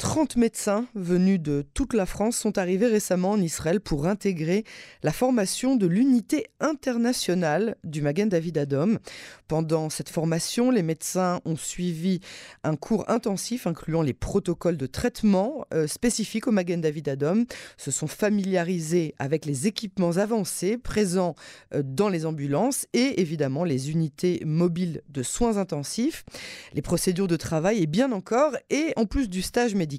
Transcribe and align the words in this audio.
30 0.00 0.36
médecins 0.36 0.86
venus 0.94 1.38
de 1.38 1.62
toute 1.74 1.92
la 1.92 2.06
France 2.06 2.34
sont 2.38 2.56
arrivés 2.56 2.86
récemment 2.86 3.32
en 3.32 3.40
Israël 3.40 3.82
pour 3.82 4.06
intégrer 4.06 4.64
la 5.02 5.12
formation 5.12 5.76
de 5.76 5.86
l'unité 5.86 6.46
internationale 6.58 7.76
du 7.84 8.00
Magen 8.00 8.30
David 8.30 8.56
Adom. 8.56 8.98
Pendant 9.46 9.90
cette 9.90 10.08
formation, 10.08 10.70
les 10.70 10.82
médecins 10.82 11.42
ont 11.44 11.54
suivi 11.54 12.20
un 12.64 12.76
cours 12.76 13.04
intensif 13.10 13.66
incluant 13.66 14.00
les 14.00 14.14
protocoles 14.14 14.78
de 14.78 14.86
traitement 14.86 15.66
euh, 15.74 15.86
spécifiques 15.86 16.46
au 16.46 16.50
Magen 16.50 16.80
David 16.80 17.10
Adom, 17.10 17.44
se 17.76 17.90
sont 17.90 18.06
familiarisés 18.06 19.14
avec 19.18 19.44
les 19.44 19.66
équipements 19.66 20.16
avancés 20.16 20.78
présents 20.78 21.34
euh, 21.74 21.82
dans 21.84 22.08
les 22.08 22.24
ambulances 22.24 22.86
et 22.94 23.20
évidemment 23.20 23.64
les 23.64 23.90
unités 23.90 24.40
mobiles 24.46 25.02
de 25.10 25.22
soins 25.22 25.58
intensifs, 25.58 26.24
les 26.72 26.80
procédures 26.80 27.28
de 27.28 27.36
travail 27.36 27.82
et 27.82 27.86
bien 27.86 28.12
encore, 28.12 28.56
et 28.70 28.94
en 28.96 29.04
plus 29.04 29.28
du 29.28 29.42
stage 29.42 29.74
médical, 29.74 29.89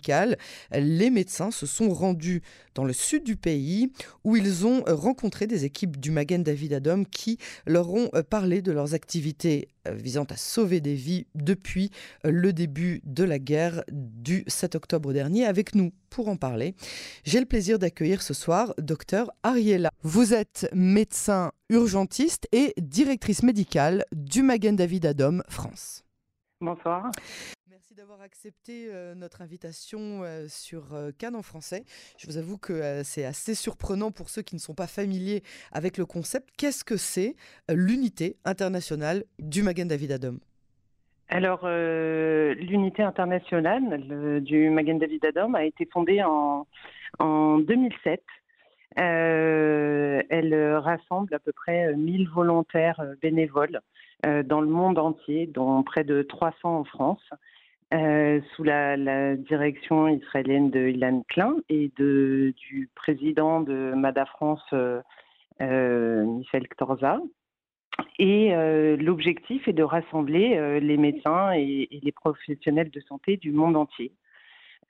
les 0.72 1.10
médecins 1.10 1.52
se 1.52 1.66
sont 1.66 1.94
rendus 1.94 2.42
dans 2.76 2.86
le 2.86 2.94
sud 2.94 3.24
du 3.24 3.36
pays 3.36 3.92
où 4.24 4.36
ils 4.36 4.66
ont 4.66 4.84
rencontré 4.88 5.48
des 5.48 5.66
équipes 5.66 6.00
du 6.00 6.12
Magen 6.12 6.44
David 6.44 6.74
Adom 6.74 7.06
qui 7.06 7.38
leur 7.66 7.92
ont 7.94 8.10
euh, 8.14 8.24
parlé 8.24 8.62
de 8.62 8.72
leurs 8.72 8.94
activités 8.94 9.70
euh, 9.88 9.94
visant 9.94 10.26
à 10.26 10.38
sauver 10.38 10.80
des 10.80 10.96
vies 10.96 11.28
depuis 11.36 11.92
euh, 12.26 12.32
le 12.32 12.54
début 12.54 13.02
de 13.04 13.24
la 13.24 13.40
guerre 13.40 13.84
du 13.92 14.44
7 14.48 14.76
octobre 14.76 15.14
dernier. 15.14 15.46
Avec 15.46 15.76
nous 15.76 15.92
pour 16.10 16.28
en 16.28 16.38
parler, 16.38 16.76
j'ai 17.24 17.40
le 17.40 17.46
plaisir 17.46 17.80
d'accueillir 17.80 18.22
ce 18.22 18.34
soir 18.34 18.74
docteur 18.78 19.32
Ariella. 19.44 19.90
Vous 20.04 20.34
êtes 20.34 20.70
médecin 20.74 21.52
urgentiste 21.70 22.48
et 22.52 22.74
directrice 22.78 23.44
médicale 23.44 24.06
du 24.12 24.44
Magen 24.44 24.76
David 24.76 25.06
Adom 25.06 25.44
France. 25.48 26.04
Bonsoir 26.60 27.12
d'avoir 28.02 28.22
accepté 28.24 28.88
euh, 28.88 29.14
notre 29.14 29.44
invitation 29.44 30.24
euh, 30.24 30.48
sur 30.48 30.96
euh, 30.96 31.12
Cannes 31.16 31.36
en 31.36 31.44
français. 31.44 31.84
Je 32.18 32.26
vous 32.26 32.40
avoue 32.40 32.58
que 32.58 33.04
c'est 33.04 33.26
assez 33.26 33.54
surprenant 33.54 34.10
pour 34.10 34.30
ceux 34.30 34.42
qui 34.42 34.56
ne 34.56 34.60
sont 34.60 34.74
pas 34.74 34.88
familiers 34.88 35.44
avec 35.72 36.00
le 36.00 36.08
concept. 36.08 36.50
Qu'est-ce 36.58 36.84
que 36.84 36.98
c'est 36.98 37.36
l'unité 37.70 38.38
internationale 38.44 39.26
du 39.38 39.62
Magen 39.62 39.88
David 39.88 40.14
Adom? 40.14 40.40
Alors, 41.30 41.68
l'unité 41.70 43.04
internationale 43.04 44.42
du 44.42 44.72
Magen 44.72 44.98
David 44.98 45.24
Adom 45.24 45.54
a 45.54 45.64
été 45.64 45.86
fondée 45.86 46.24
en 46.24 46.66
2007. 47.20 48.24
elle 48.96 50.76
rassemble 50.78 51.36
à 51.36 51.40
peu 51.40 51.52
près 51.52 51.94
1000 51.94 52.30
volontaires 52.30 53.00
bénévoles 53.22 53.80
dans 54.24 54.62
le 54.62 54.68
monde 54.68 54.98
entier, 54.98 55.46
dont 55.46 55.84
près 55.84 56.04
de 56.04 56.24
300 56.24 56.80
en 56.80 56.84
France. 56.84 57.30
Euh, 57.94 58.40
sous 58.56 58.64
la, 58.64 59.36
direction 59.36 60.08
israélienne 60.08 60.72
de 60.72 60.88
Ilan 60.88 61.24
Klein 61.28 61.58
et 61.68 61.92
de, 61.98 62.54
du 62.56 62.90
président 62.96 63.60
de 63.60 63.94
Mada 63.96 64.26
France, 64.26 64.64
euh, 64.72 65.02
euh 65.62 66.24
Michel 66.24 66.70
Ktorza. 66.70 67.20
Et 68.18 68.56
euh, 68.56 68.96
l'objectif 68.96 69.68
est 69.68 69.74
de 69.74 69.84
rassembler 69.84 70.80
les 70.80 70.96
médecins 70.96 71.52
et, 71.52 71.90
les 71.92 72.12
professionnels 72.14 72.92
de 72.92 73.02
santé 73.02 73.36
du 73.36 73.52
monde 73.52 73.76
entier 73.76 74.14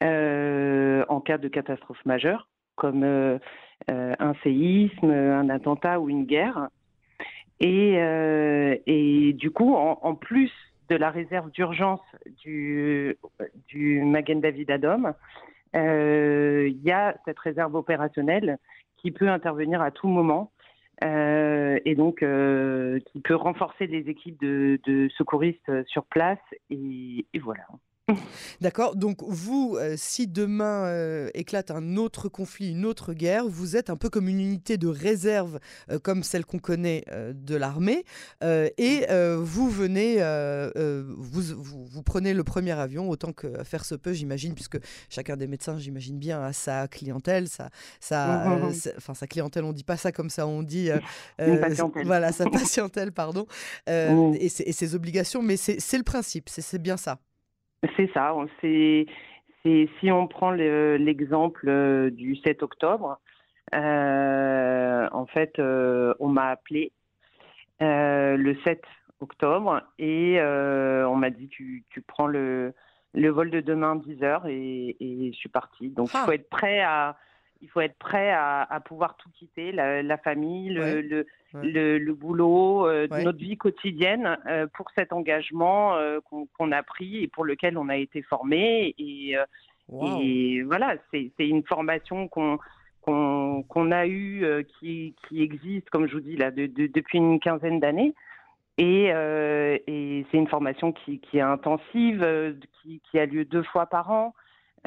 en 0.02 1.22
cas 1.22 1.38
de 1.38 1.48
catastrophe 1.48 2.04
majeure, 2.06 2.48
comme 2.76 3.04
un 3.04 4.34
séisme, 4.44 5.10
un 5.10 5.50
attentat 5.50 6.00
ou 6.00 6.10
une 6.10 6.26
guerre. 6.26 6.70
Et, 7.60 7.94
et 8.88 9.34
du 9.34 9.52
coup, 9.52 9.76
en, 9.76 10.00
en 10.02 10.16
plus 10.16 10.52
de 10.92 10.98
la 10.98 11.10
réserve 11.10 11.50
d'urgence 11.52 12.02
du, 12.44 13.18
du 13.70 14.04
Magen 14.04 14.42
David 14.42 14.70
Adom, 14.72 15.14
euh, 15.74 16.68
il 16.70 16.84
y 16.84 16.92
a 16.92 17.16
cette 17.24 17.40
réserve 17.40 17.76
opérationnelle 17.76 18.58
qui 18.98 19.12
peut 19.12 19.30
intervenir 19.30 19.82
à 19.82 19.92
tout 19.92 20.10
moment 20.10 20.52
euh, 21.06 21.80
et 21.86 21.96
donc 21.96 22.24
euh, 22.24 23.00
qui 23.08 23.22
peut 23.22 23.36
renforcer 23.36 23.88
les 23.88 24.10
équipes 24.10 24.38
de, 24.42 25.08
secouristes 25.18 25.72
sur 25.88 26.04
place 26.04 26.40
et 26.70 27.26
voilà. 27.42 27.64
D'accord. 28.62 28.96
Donc 28.96 29.20
vous, 29.26 29.78
euh, 29.80 29.96
si 29.98 30.28
demain 30.28 30.86
euh, 30.86 31.30
éclate 31.34 31.72
un 31.72 31.98
autre 31.98 32.30
conflit, 32.30 32.72
une 32.72 32.86
autre 32.86 33.14
guerre, 33.14 33.48
vous 33.48 33.76
êtes 33.76 33.90
un 33.90 33.96
peu 33.96 34.10
comme 34.10 34.28
une 34.28 34.40
unité 34.40 34.78
de 34.78 34.88
réserve, 34.88 35.60
euh, 35.90 36.00
comme 36.00 36.24
celle 36.24 36.46
qu'on 36.46 36.60
connaît 36.60 37.06
de 37.34 37.56
l'armée, 37.56 38.04
et 38.42 39.06
vous 39.38 39.70
venez, 39.70 40.18
vous, 41.18 41.42
vous, 41.56 42.04
prenez 42.04 42.34
le 42.34 42.44
premier 42.44 42.72
avion 42.72 43.10
autant 43.10 43.34
que 43.34 43.64
faire 43.64 43.86
se 43.86 43.96
peut, 43.96 44.14
j'imagine, 44.14 44.54
puisque 44.54 44.78
chacun 45.10 45.38
des 45.38 45.48
médecins, 45.48 45.78
j'imagine 45.78 46.18
bien, 46.18 46.44
a 46.44 46.54
sa 46.54 46.88
clientèle, 46.88 47.48
sa, 47.48 47.70
sa, 48.00 48.46
mmh, 48.46 48.50
mmh, 48.50 48.70
mmh. 48.70 48.90
enfin 48.98 49.14
sa 49.14 49.28
clientèle, 49.28 49.64
on 49.64 49.74
dit 49.74 49.84
pas 49.84 49.98
ça 49.98 50.12
comme 50.12 50.30
ça, 50.30 50.48
on 50.48 50.64
dit, 50.64 50.90
voilà, 52.06 52.32
sa 52.32 52.46
patientèle, 52.46 53.12
pardon, 53.12 53.46
et, 53.88 54.46
et, 54.46 54.72
ses 54.72 54.96
obligations, 54.96 55.42
mais 55.42 55.58
c'est 55.58 55.98
le 55.98 56.04
principe, 56.04 56.50
c'est 56.50 56.82
bien 56.82 56.98
ça. 56.98 57.20
C'est 57.96 58.12
ça. 58.14 58.36
C'est, 58.62 59.06
si 59.64 60.12
on 60.12 60.28
prend 60.28 60.52
l'exemple 60.52 61.68
euh, 61.68 62.10
du 62.10 62.36
7 62.36 62.64
octobre, 62.64 63.20
euh, 63.74 65.08
en 65.12 65.26
fait, 65.26 65.60
euh, 65.60 66.14
on 66.20 66.28
m'a 66.28 66.50
appelé 66.50 66.92
le 67.80 68.56
7 68.64 68.84
octobre 69.22 69.82
et 69.98 70.40
on 70.42 71.16
m'a 71.16 71.30
dit 71.32 71.48
tu, 71.48 71.84
tu 71.90 72.02
prends 72.02 72.28
le, 72.28 72.74
le 73.14 73.30
vol 73.30 73.50
de 73.50 73.60
demain 73.60 73.96
10 73.96 74.24
heures 74.24 74.46
et, 74.48 74.96
et 75.00 75.32
je 75.32 75.38
suis 75.38 75.50
partie. 75.50 75.90
Donc 75.90 76.10
il 76.14 76.18
ah. 76.18 76.26
faut 76.26 76.32
être 76.32 76.50
prêt 76.50 76.82
à 76.82 77.18
il 77.62 77.70
faut 77.70 77.82
être 77.82 77.98
prêt 77.98 78.32
à, 78.32 78.64
à 78.64 78.80
pouvoir 78.80 79.16
tout 79.18 79.30
quitter, 79.38 79.72
la, 79.72 80.18
famille, 80.18 80.70
le, 80.70 81.02
le, 81.02 81.98
le, 81.98 82.14
boulot, 82.14 82.88
euh, 82.88 83.08
notre 83.10 83.38
vie 83.38 83.58
quotidienne 83.58 84.38
euh, 84.48 84.68
pour 84.74 84.88
cet 84.98 85.14
engagement 85.14 85.96
euh, 85.96 86.20
qu'on 86.58 86.72
a 86.72 86.84
pris 86.84 87.24
et 87.24 87.28
pour 87.28 87.46
lequel 87.46 87.78
on 87.78 87.90
a 87.90 87.98
été 87.98 88.22
formé. 88.24 88.96
Et, 88.98 89.36
et 90.22 90.62
voilà, 90.64 90.96
c'est 91.12 91.32
une 91.40 91.64
formation 91.64 92.28
qu'on 92.28 92.60
qu'on 93.04 93.92
a 93.92 94.06
eue, 94.06 94.46
qui, 94.80 95.16
qui 95.28 95.42
existe, 95.42 95.90
comme 95.90 96.08
je 96.08 96.14
vous 96.14 96.20
dis, 96.20 96.38
là, 96.38 96.52
de, 96.52 96.68
depuis 96.68 97.18
une 97.18 97.40
quinzaine 97.40 97.80
d'années. 97.80 98.14
Et, 98.78 99.06
et 99.06 100.26
c'est 100.30 100.38
une 100.38 100.48
formation 100.48 100.92
qui, 100.92 101.20
qui 101.20 101.40
est 101.40 101.42
intensive, 101.42 102.24
qui, 102.82 103.02
qui, 103.10 103.18
a 103.18 103.26
lieu 103.26 103.44
deux 103.44 103.64
fois 103.64 103.88
par 103.88 104.12
an. 104.12 104.36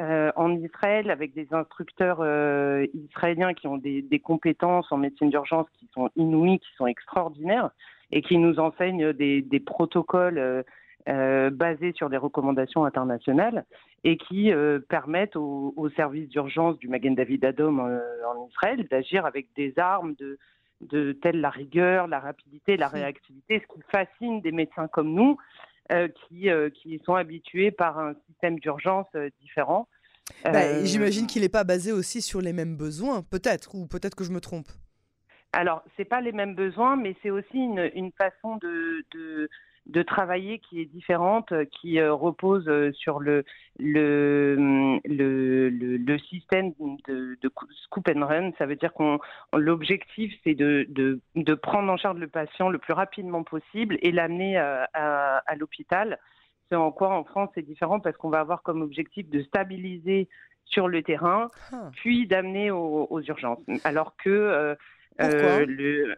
Euh, 0.00 0.32
en 0.34 0.56
Israël 0.56 1.08
avec 1.08 1.34
des 1.34 1.46
instructeurs 1.52 2.18
euh, 2.20 2.84
israéliens 2.94 3.54
qui 3.54 3.68
ont 3.68 3.76
des, 3.76 4.02
des, 4.02 4.18
compétences 4.18 4.90
en 4.90 4.96
médecine 4.96 5.30
d'urgence 5.30 5.68
qui 5.78 5.88
sont 5.94 6.10
inouïes, 6.16 6.58
qui 6.58 6.74
sont 6.76 6.88
extraordinaires 6.88 7.70
et 8.10 8.20
qui 8.20 8.38
nous 8.38 8.58
enseignent 8.58 9.12
des, 9.12 9.40
des 9.40 9.60
protocoles 9.60 10.64
euh, 11.08 11.50
basés 11.50 11.92
sur 11.92 12.10
des 12.10 12.16
recommandations 12.16 12.84
internationales 12.84 13.64
et 14.02 14.16
qui 14.16 14.50
permettent 14.88 15.36
aux, 15.36 15.72
aux 15.76 15.90
services 15.90 16.28
d'urgence 16.28 16.76
du 16.78 16.88
Magen 16.88 17.14
David 17.14 17.44
Adom 17.44 17.78
en 17.78 18.48
Israël 18.48 18.88
d'agir 18.90 19.24
avec 19.26 19.46
des 19.54 19.78
armes 19.78 20.14
de, 20.14 20.38
de 20.80 21.12
telle 21.12 21.40
la 21.40 21.50
rigueur, 21.50 22.08
la 22.08 22.18
rapidité, 22.18 22.76
la 22.76 22.88
réactivité, 22.88 23.60
ce 23.60 23.74
qui 23.74 23.80
fascine 23.92 24.40
des 24.40 24.52
médecins 24.52 24.88
comme 24.88 25.14
nous 25.14 25.38
qui, 25.90 26.50
euh, 26.50 26.70
qui 26.70 27.00
sont 27.04 27.14
habitués 27.14 27.70
par 27.70 27.98
un 27.98 28.14
système 28.28 28.58
d'urgence 28.58 29.06
euh, 29.14 29.28
différent. 29.40 29.88
Bah, 30.44 30.82
j'imagine 30.84 31.26
qu'il 31.26 31.42
n'est 31.42 31.50
pas 31.50 31.64
basé 31.64 31.92
aussi 31.92 32.22
sur 32.22 32.40
les 32.40 32.54
mêmes 32.54 32.76
besoins, 32.76 33.22
peut-être, 33.22 33.74
ou 33.74 33.86
peut-être 33.86 34.14
que 34.14 34.24
je 34.24 34.30
me 34.30 34.40
trompe. 34.40 34.68
Alors, 35.52 35.84
c'est 35.96 36.06
pas 36.06 36.20
les 36.20 36.32
mêmes 36.32 36.54
besoins, 36.54 36.96
mais 36.96 37.14
c'est 37.22 37.30
aussi 37.30 37.58
une, 37.58 37.90
une 37.94 38.10
façon 38.12 38.56
de, 38.56 39.04
de, 39.12 39.48
de 39.86 40.02
travailler 40.02 40.60
qui 40.60 40.80
est 40.80 40.86
différente, 40.86 41.52
qui 41.70 41.98
euh, 42.00 42.14
repose 42.14 42.66
euh, 42.68 42.90
sur 42.92 43.20
le, 43.20 43.44
le, 43.78 44.98
le, 45.04 45.68
le, 45.68 46.18
système 46.18 46.72
de, 47.06 47.36
de, 47.42 47.50
scoop 47.84 48.08
and 48.08 48.26
run. 48.26 48.50
Ça 48.56 48.66
veut 48.66 48.76
dire 48.76 48.92
qu'on 48.94 49.18
l'objectif, 49.52 50.32
c'est 50.42 50.54
de, 50.54 50.86
de, 50.88 51.20
de, 51.36 51.54
prendre 51.54 51.92
en 51.92 51.96
charge 51.98 52.18
le 52.18 52.28
patient 52.28 52.70
le 52.70 52.78
plus 52.78 52.94
rapidement 52.94 53.42
possible 53.42 53.98
et 54.00 54.10
l'amener 54.10 54.56
à, 54.56 54.88
à, 54.94 55.42
à 55.46 55.54
l'hôpital. 55.54 56.18
C'est 56.70 56.76
en 56.76 56.90
quoi 56.90 57.10
en 57.10 57.24
France 57.24 57.50
c'est 57.54 57.62
différent 57.62 58.00
parce 58.00 58.16
qu'on 58.16 58.30
va 58.30 58.40
avoir 58.40 58.62
comme 58.62 58.80
objectif 58.80 59.28
de 59.28 59.42
stabiliser 59.42 60.28
sur 60.64 60.88
le 60.88 61.02
terrain, 61.02 61.50
ah. 61.72 61.90
puis 61.92 62.26
d'amener 62.26 62.70
aux, 62.70 63.06
aux, 63.10 63.20
urgences. 63.20 63.60
Alors 63.84 64.16
que 64.16 64.30
euh, 64.30 64.74
euh 65.20 65.66
le, 65.66 66.16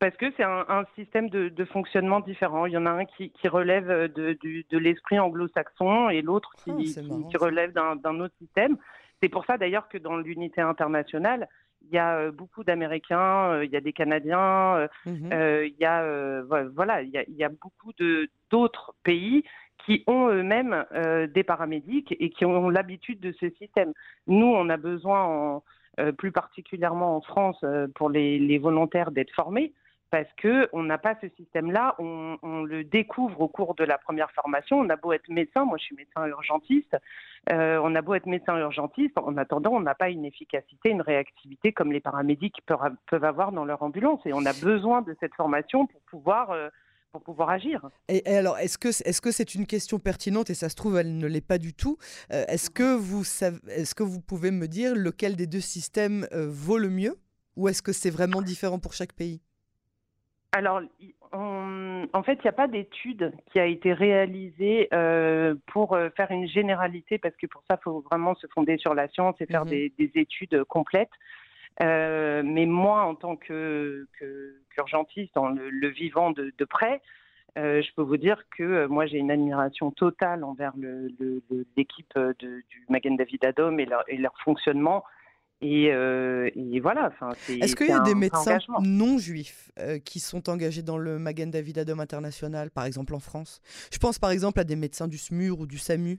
parce 0.00 0.16
que 0.16 0.26
c'est 0.36 0.42
un, 0.42 0.64
un, 0.68 0.84
système 0.96 1.28
de, 1.28 1.50
de, 1.50 1.64
fonctionnement 1.66 2.20
différent. 2.20 2.64
Il 2.64 2.72
y 2.72 2.76
en 2.76 2.86
a 2.86 2.90
un 2.90 3.04
qui, 3.04 3.30
qui 3.30 3.48
relève 3.48 3.86
de, 3.86 4.36
de, 4.42 4.64
de 4.68 4.78
l'esprit 4.78 5.18
anglo-saxon 5.18 6.08
et 6.08 6.22
l'autre 6.22 6.52
qui, 6.64 6.70
ah, 6.70 7.30
qui, 7.30 7.36
relève 7.36 7.72
d'un 7.72 8.20
autre 8.20 8.34
système. 8.38 8.78
C'est 9.22 9.28
pour 9.28 9.44
ça 9.44 9.58
d'ailleurs 9.58 9.88
que 9.88 9.98
dans 9.98 10.16
l'unité 10.16 10.62
internationale, 10.62 11.48
il 11.82 11.94
y 11.94 11.98
a 11.98 12.16
euh, 12.16 12.32
beaucoup 12.32 12.64
d'Américains, 12.64 13.52
euh, 13.52 13.64
il 13.64 13.70
y 13.70 13.76
a 13.76 13.80
des 13.80 13.92
Canadiens, 13.92 14.76
euh, 14.76 14.88
mhm. 15.04 15.30
il 15.66 15.76
y 15.78 15.84
a 15.84 16.42
voilà, 16.74 17.02
il 17.02 17.10
y 17.10 17.18
a, 17.18 17.24
il 17.28 17.36
y 17.36 17.44
a 17.44 17.50
beaucoup 17.50 17.92
d'autres 18.50 18.94
pays 19.02 19.44
qui 19.84 20.02
ont 20.06 20.28
eux-mêmes 20.28 20.84
des 21.32 21.42
paramédics 21.42 22.14
et 22.20 22.30
qui 22.30 22.44
ont 22.44 22.68
l'habitude 22.68 23.18
de 23.20 23.32
ce 23.32 23.48
système. 23.50 23.92
Nous, 24.26 24.46
on 24.46 24.68
a 24.68 24.76
besoin, 24.76 25.62
plus 26.18 26.32
particulièrement 26.32 27.16
en 27.16 27.22
France, 27.22 27.64
pour 27.94 28.10
les 28.10 28.58
volontaires 28.58 29.10
d'être 29.10 29.34
formés 29.34 29.72
parce 30.10 30.28
que 30.36 30.68
on 30.72 30.82
n'a 30.82 30.98
pas 30.98 31.16
ce 31.20 31.28
système-là. 31.36 31.94
On, 31.98 32.64
le 32.64 32.84
découvre 32.84 33.40
au 33.40 33.48
cours 33.48 33.74
de 33.74 33.84
la 33.84 33.96
première 33.96 34.30
formation. 34.32 34.78
On 34.78 34.88
a 34.90 34.96
beau 34.96 35.12
être 35.12 35.28
médecin, 35.28 35.64
moi 35.64 35.78
je 35.78 35.84
suis 35.84 35.96
médecin 35.96 36.26
urgentiste. 36.26 36.96
Euh, 37.50 37.80
on 37.82 37.94
a 37.94 38.02
beau 38.02 38.14
être 38.14 38.26
médecin 38.26 38.58
urgentiste, 38.58 39.16
en 39.16 39.36
attendant, 39.38 39.70
on 39.72 39.80
n'a 39.80 39.94
pas 39.94 40.10
une 40.10 40.26
efficacité, 40.26 40.90
une 40.90 41.00
réactivité 41.00 41.72
comme 41.72 41.90
les 41.90 42.00
paramédics 42.00 42.60
peuvent, 42.66 43.24
avoir 43.24 43.52
dans 43.52 43.64
leur 43.64 43.82
ambulance. 43.82 44.20
Et 44.26 44.32
on 44.34 44.44
a 44.44 44.52
besoin 44.52 45.00
de 45.02 45.16
cette 45.20 45.34
formation 45.34 45.86
pour 45.86 46.00
pouvoir 46.02 46.50
euh, 46.50 46.68
pour 47.12 47.22
pouvoir 47.22 47.50
agir. 47.50 47.88
Alors, 48.26 48.58
est-ce 48.58 48.78
que 48.78 48.88
est-ce 48.88 49.20
que 49.20 49.32
c'est 49.32 49.54
une 49.54 49.66
question 49.66 49.98
pertinente 49.98 50.50
et 50.50 50.54
ça 50.54 50.68
se 50.68 50.76
trouve 50.76 50.98
elle 50.98 51.16
ne 51.16 51.26
l'est 51.26 51.46
pas 51.46 51.58
du 51.58 51.72
tout 51.74 51.96
euh, 52.32 52.44
Est-ce 52.46 52.70
que 52.70 52.98
est-ce 53.70 53.94
que 53.94 54.02
vous 54.02 54.20
pouvez 54.20 54.50
me 54.50 54.68
dire 54.68 54.94
lequel 54.94 55.34
des 55.34 55.46
deux 55.46 55.60
systèmes 55.60 56.26
vaut 56.32 56.78
le 56.78 56.90
mieux 56.90 57.16
ou 57.56 57.68
est-ce 57.68 57.82
que 57.82 57.92
c'est 57.92 58.10
vraiment 58.10 58.42
différent 58.42 58.78
pour 58.78 58.92
chaque 58.92 59.12
pays? 59.12 59.40
Alors, 60.52 60.80
en 61.32 62.22
fait, 62.24 62.34
il 62.34 62.42
n'y 62.42 62.48
a 62.48 62.52
pas 62.52 62.66
d'étude 62.66 63.32
qui 63.52 63.60
a 63.60 63.66
été 63.66 63.92
réalisée 63.92 64.88
euh, 64.92 65.54
pour 65.66 65.94
euh, 65.94 66.08
faire 66.16 66.30
une 66.30 66.48
généralité, 66.48 67.18
parce 67.18 67.36
que 67.36 67.46
pour 67.46 67.62
ça, 67.68 67.78
il 67.80 67.82
faut 67.84 68.00
vraiment 68.00 68.34
se 68.34 68.46
fonder 68.48 68.76
sur 68.76 68.94
la 68.94 69.08
science 69.08 69.36
et 69.40 69.46
faire 69.46 69.64
mhm. 69.64 69.90
des, 69.96 70.10
études 70.16 70.64
complètes. 70.64 71.10
Euh, 71.82 72.42
mais 72.44 72.66
moi, 72.66 73.04
en 73.04 73.14
tant 73.14 73.36
qu'urgentiste, 73.36 75.34
dans 75.34 75.48
le, 75.48 75.88
vivant 75.88 76.32
de, 76.32 76.52
près, 76.64 77.00
je 77.56 77.94
peux 77.94 78.02
vous 78.02 78.16
dire 78.16 78.42
que 78.56 78.86
moi, 78.86 79.06
j'ai 79.06 79.18
une 79.18 79.30
admiration 79.30 79.92
totale 79.92 80.42
envers 80.42 80.72
l'équipe 81.76 82.18
du 82.40 82.64
Magen 82.88 83.16
David 83.16 83.44
Adom 83.44 83.78
et 83.78 83.86
leur, 83.86 84.02
et 84.08 84.16
leur 84.16 84.34
fonctionnement. 84.42 85.04
Euh, 85.62 86.50
et, 86.54 86.80
voilà. 86.80 87.12
Est-ce 87.48 87.76
qu'il 87.76 87.88
y 87.88 87.92
a 87.92 88.00
des 88.00 88.14
médecins 88.14 88.58
non 88.82 89.18
juifs 89.18 89.70
euh, 89.78 89.98
qui 89.98 90.18
sont 90.18 90.48
engagés 90.48 90.82
dans 90.82 90.96
le 90.96 91.18
Magen 91.18 91.50
David 91.50 91.78
Adom 91.78 92.00
international, 92.00 92.70
par 92.70 92.84
exemple 92.84 93.14
en 93.14 93.20
France? 93.20 93.60
Je 93.92 93.98
pense 93.98 94.18
par 94.18 94.30
exemple 94.30 94.60
à 94.60 94.64
des 94.64 94.76
médecins 94.76 95.08
du 95.08 95.18
SMUR 95.18 95.60
ou 95.60 95.66
du 95.66 95.78
SAMU. 95.78 96.18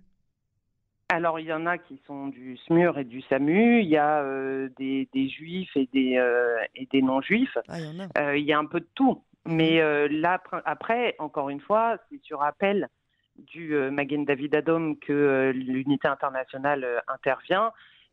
Alors 1.10 1.40
il 1.40 1.48
y 1.48 1.54
en 1.54 1.66
a 1.66 1.78
qui 1.78 2.00
sont 2.06 2.28
du 2.28 2.58
SMUR 2.68 2.98
et 3.00 3.04
du 3.04 3.22
SAMU. 3.24 3.82
Il 3.82 3.90
y 3.90 3.98
a 3.98 4.22
euh, 4.22 4.70
des, 4.78 5.08
juifs 5.30 5.76
et 5.76 5.90
des, 5.92 6.22
et 6.76 6.88
des 6.92 7.02
non 7.02 7.22
juifs. 7.22 7.58
Ah, 7.68 7.80
il, 7.80 7.86
y 7.86 8.02
a. 8.02 8.36
il 8.38 8.46
y 8.46 8.54
a 8.54 8.60
un 8.60 8.66
peu 8.66 8.80
de 8.80 8.88
tout. 8.94 9.24
Mhm. 9.46 9.56
Mais 9.56 10.08
là 10.10 10.42
après, 10.66 11.16
encore 11.18 11.50
une 11.50 11.62
fois, 11.62 11.98
c'est 12.10 12.22
sur 12.22 12.44
appel 12.44 12.90
du 13.38 13.74
Magen 13.92 14.24
David 14.24 14.54
Adom 14.54 14.98
que 14.98 15.52
l'unité 15.56 16.08
internationale 16.08 16.86
intervient 17.08 17.72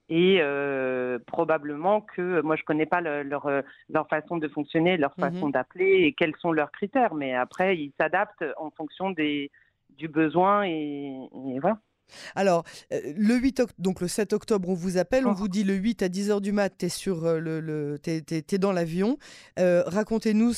et 0.08 0.38
euh, 0.40 1.18
probablement 1.26 2.00
que 2.00 2.40
moi 2.40 2.56
je 2.56 2.62
connais 2.64 2.86
pas 2.86 3.00
leur 3.00 3.46
euh, 3.46 3.62
leur 3.90 4.08
façon 4.08 4.38
de 4.38 4.48
fonctionner, 4.48 4.96
leur 4.96 5.14
mhm. 5.18 5.32
façon 5.32 5.48
d'appeler 5.50 6.04
et 6.04 6.12
quels 6.12 6.34
sont 6.36 6.52
leurs 6.52 6.72
critères, 6.72 7.14
mais 7.14 7.34
après 7.34 7.76
ils 7.76 7.92
s'adaptent 7.98 8.44
en 8.56 8.70
fonction 8.70 9.10
des 9.10 9.50
du 9.96 10.08
besoin 10.08 10.62
et, 10.64 11.28
voilà. 11.60 11.78
Alors, 12.36 12.62
euh, 12.92 13.00
le 13.16 13.34
8 13.34 13.62
donc 13.78 14.00
le 14.00 14.08
7 14.08 14.32
octobre, 14.32 14.68
on 14.68 14.74
vous 14.74 14.96
appelle, 14.96 15.26
on 15.26 15.32
oh. 15.32 15.34
vous 15.34 15.48
dit 15.48 15.64
le 15.64 15.74
8 15.74 16.02
à 16.02 16.08
10h 16.08 16.40
du 16.40 16.52
mat, 16.52 16.70
tu 16.78 16.86
es, 16.86 16.88
sur 16.88 17.22
le, 17.22 17.60
le 17.60 17.98
es, 18.06 18.58
dans 18.58 18.72
l'avion. 18.72 19.18
Racontez-nous 19.56 20.52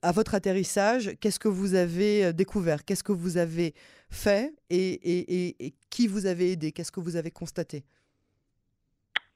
à 0.00 0.12
votre 0.12 0.34
atterrissage, 0.34 1.12
qu'est-ce 1.20 1.38
que 1.40 1.48
vous 1.48 1.74
avez 1.74 2.32
découvert, 2.32 2.84
qu'est-ce 2.84 3.04
que 3.04 3.12
vous 3.12 3.36
avez 3.36 3.74
fait 4.10 4.54
et, 4.70 4.92
et, 4.92 5.66
et 5.66 5.74
qui 5.90 6.06
vous 6.06 6.26
avez 6.26 6.52
aidé, 6.52 6.72
qu'est-ce 6.72 6.92
que 6.92 7.00
vous 7.00 7.16
avez 7.16 7.30
constaté? 7.30 7.84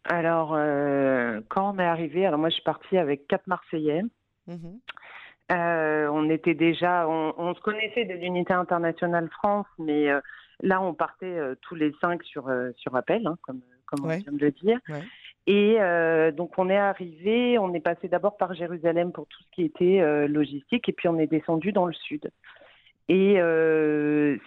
Alors, 0.08 0.54
euh, 0.54 1.40
quand 1.48 1.74
on 1.74 1.78
est 1.78 1.84
arrivé, 1.84 2.26
alors 2.26 2.38
moi 2.38 2.48
je 2.48 2.54
suis 2.54 2.62
partie 2.62 2.98
avec 2.98 3.26
quatre 3.26 3.46
Marseillais. 3.46 4.02
Mhm. 4.46 4.80
Euh, 5.52 6.08
on 6.12 6.28
était 6.28 6.54
déjà, 6.54 7.08
on, 7.08 7.54
se 7.54 7.60
connaissait 7.60 8.04
de 8.04 8.14
l'unité 8.14 8.52
internationale 8.52 9.28
France, 9.30 9.66
mais 9.78 10.10
euh, 10.10 10.20
là 10.60 10.82
on 10.82 10.92
partait 10.94 11.38
tous 11.62 11.76
les 11.76 11.92
cinq 12.00 12.22
sur 12.24 12.50
sur 12.76 12.96
appel, 12.96 13.26
hein, 13.26 13.36
comme 13.42 13.60
comme 13.86 14.04
on 14.04 14.08
vient 14.08 14.32
de 14.32 14.38
le 14.38 14.50
dire. 14.50 14.80
Et 15.46 15.78
donc 16.32 16.58
on 16.58 16.68
est 16.68 16.76
arrivé, 16.76 17.58
on 17.58 17.72
est 17.74 17.80
passé 17.80 18.08
d'abord 18.08 18.36
par 18.36 18.54
Jérusalem 18.54 19.12
pour 19.12 19.28
tout 19.28 19.42
ce 19.44 19.50
qui 19.52 19.62
était 19.62 20.26
logistique, 20.26 20.88
et 20.88 20.92
puis 20.92 21.08
on 21.08 21.18
est 21.18 21.28
descendu 21.28 21.70
dans 21.70 21.86
le 21.86 21.92
sud. 21.92 22.30
Et 23.08 23.36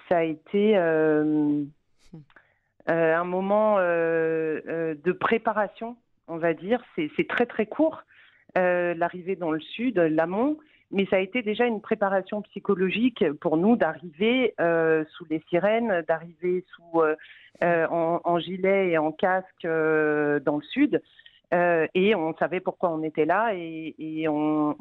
ça 0.09 0.17
a 0.17 0.23
été 0.23 0.77
euh, 0.77 1.63
un 2.87 3.23
moment 3.23 3.77
euh, 3.77 4.59
euh, 4.67 4.95
de 5.03 5.11
préparation, 5.11 5.97
on 6.27 6.37
va 6.37 6.53
dire. 6.53 6.81
C'est 6.95 7.27
très 7.27 7.45
très 7.45 7.65
court, 7.65 8.03
l'arrivée 8.55 9.35
dans 9.35 9.51
le 9.51 9.59
sud, 9.59 9.97
l'amont, 9.97 10.57
mais 10.91 11.05
ça 11.07 11.17
a 11.17 11.19
été 11.19 11.41
déjà 11.41 11.65
une 11.65 11.81
préparation 11.81 12.41
psychologique 12.43 13.23
pour 13.41 13.57
nous 13.57 13.75
d'arriver 13.75 14.55
sous 14.57 15.25
les 15.29 15.41
sirènes, 15.49 16.03
d'arriver 16.07 16.65
sous 16.75 17.01
en, 17.61 18.39
gilet 18.39 18.89
et 18.89 18.97
en 18.97 19.11
casque 19.11 19.63
dans 19.63 20.57
le 20.57 20.63
sud. 20.63 21.01
et 21.51 22.15
on 22.15 22.35
savait 22.37 22.59
pourquoi 22.59 22.89
on 22.89 23.03
était 23.03 23.25
là 23.25 23.51
et, 23.53 24.27
on, 24.27 24.75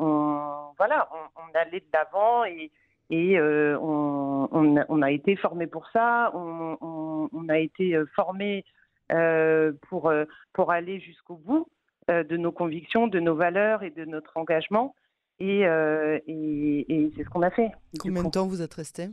voilà, 0.78 1.08
on, 1.36 1.58
allait 1.58 1.80
de 1.80 1.86
l'avant 1.92 2.44
et, 2.44 2.70
et 3.10 3.38
euh, 3.38 3.78
on, 3.80 5.02
a 5.02 5.10
été 5.10 5.36
formé 5.36 5.66
pour 5.66 5.88
ça, 5.92 6.30
on, 6.34 7.48
a 7.48 7.58
été 7.58 7.94
euh, 7.94 8.04
formé 8.14 8.64
euh, 9.12 9.72
pour, 9.88 10.12
pour 10.52 10.70
aller 10.70 11.00
jusqu'au 11.00 11.36
bout 11.36 11.66
de 12.08 12.36
nos 12.38 12.52
convictions, 12.52 13.06
de 13.06 13.20
nos 13.20 13.34
valeurs 13.34 13.82
et 13.82 13.90
de 13.90 14.04
notre 14.04 14.36
engagement. 14.36 14.94
Et, 15.40 15.60
et, 15.60 17.12
c'est 17.16 17.24
ce 17.24 17.28
qu'on 17.28 17.42
a 17.42 17.50
fait. 17.50 17.70
Combien 18.00 18.24
de 18.24 18.30
temps 18.30 18.46
vous 18.46 18.62
êtes 18.62 18.74
resté 18.74 19.08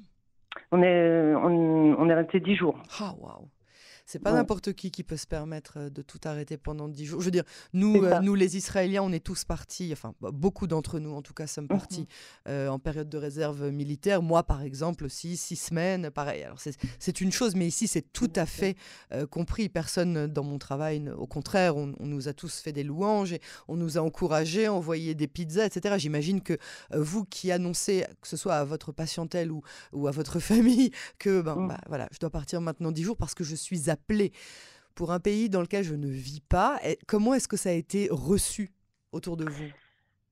on 0.72 0.82
est, 0.82 1.36
on, 1.36 2.10
est 2.10 2.14
resté 2.14 2.40
dix 2.40 2.56
jours. 2.56 2.78
Ah, 3.00 3.14
waouh 3.20 3.50
c'est 4.06 4.20
pas 4.20 4.32
n'importe 4.32 4.74
qui 4.74 4.92
qui 4.92 5.04
peut 5.04 5.18
se 5.18 5.26
permettre 5.26 5.74
euh, 5.78 5.90
de 5.90 6.02
tout 6.02 6.20
arrêter 6.26 6.58
pendant 6.58 6.88
dix 6.88 7.06
jours. 7.06 7.22
Je 7.22 7.26
veux 7.26 7.32
dire, 7.32 7.44
nous, 7.74 8.04
euh, 8.04 8.20
nous 8.22 8.36
les 8.36 8.56
Israéliens, 8.56 9.02
on 9.02 9.12
est 9.12 9.24
tous 9.24 9.46
partis, 9.46 9.90
enfin 9.92 10.14
bah, 10.22 10.30
beaucoup 10.32 10.68
d'entre 10.68 11.00
nous 11.00 11.14
en 11.14 11.22
tout 11.22 11.34
cas 11.34 11.48
sommes 11.48 11.68
partis 11.68 12.02
mhm. 12.02 12.08
euh, 12.50 12.70
en 12.70 12.80
période 12.80 13.10
de 13.10 13.18
réserve 13.18 13.70
militaire. 13.72 14.22
Moi, 14.22 14.44
par 14.44 14.62
exemple, 14.62 15.06
aussi, 15.06 15.38
six 15.38 15.56
semaines, 15.56 16.12
pareil. 16.12 16.44
Alors 16.44 16.60
c'est 17.00 17.22
une 17.22 17.32
chose, 17.32 17.56
mais 17.56 17.68
ici, 17.68 17.88
c'est 17.88 18.14
tout 18.14 18.32
à 18.36 18.46
fait 18.46 18.78
compris. 19.32 19.70
Personne 19.70 20.28
dans 20.28 20.44
mon 20.44 20.60
travail, 20.60 21.10
au 21.10 21.28
contraire, 21.28 21.76
on, 21.78 21.94
nous 22.00 22.28
a 22.28 22.34
tous 22.34 22.60
fait 22.60 22.72
des 22.72 22.84
louanges 22.84 23.34
et 23.34 23.42
on 23.68 23.76
nous 23.76 23.98
a 23.98 24.02
encouragés, 24.02 24.68
envoyé 24.68 25.16
des 25.16 25.28
pizzas, 25.28 25.66
etc. 25.66 25.96
J'imagine 25.98 26.42
que 26.42 26.58
vous 26.92 27.26
qui 27.26 27.52
annoncez, 27.52 28.06
que 28.22 28.28
ce 28.28 28.38
soit 28.38 28.56
à 28.56 28.64
votre 28.64 28.92
patientèle 28.92 29.52
ou, 29.52 29.62
ou 29.94 30.08
à 30.08 30.12
votre 30.12 30.40
famille, 30.40 30.92
que 31.18 31.42
ben, 31.42 31.56
mm. 31.56 31.68
bah, 31.70 31.82
voilà, 31.88 32.08
je 32.12 32.20
dois 32.20 32.30
partir 32.30 32.62
maintenant 32.62 32.92
dix 32.92 33.04
jours 33.04 33.18
parce 33.18 33.34
que 33.34 33.44
je 33.44 33.56
suis 33.56 33.90
à 33.90 33.95
pour 34.96 35.12
un 35.12 35.20
pays 35.20 35.50
dans 35.50 35.62
lequel 35.62 35.84
je 35.84 35.96
ne 35.96 36.08
vis 36.08 36.42
pas. 36.42 36.80
Comment 37.08 37.34
est-ce 37.34 37.48
que 37.48 37.58
ça 37.58 37.70
a 37.70 37.74
été 37.74 38.08
reçu 38.12 38.70
autour 39.12 39.38
de 39.38 39.46
vous? 39.46 39.72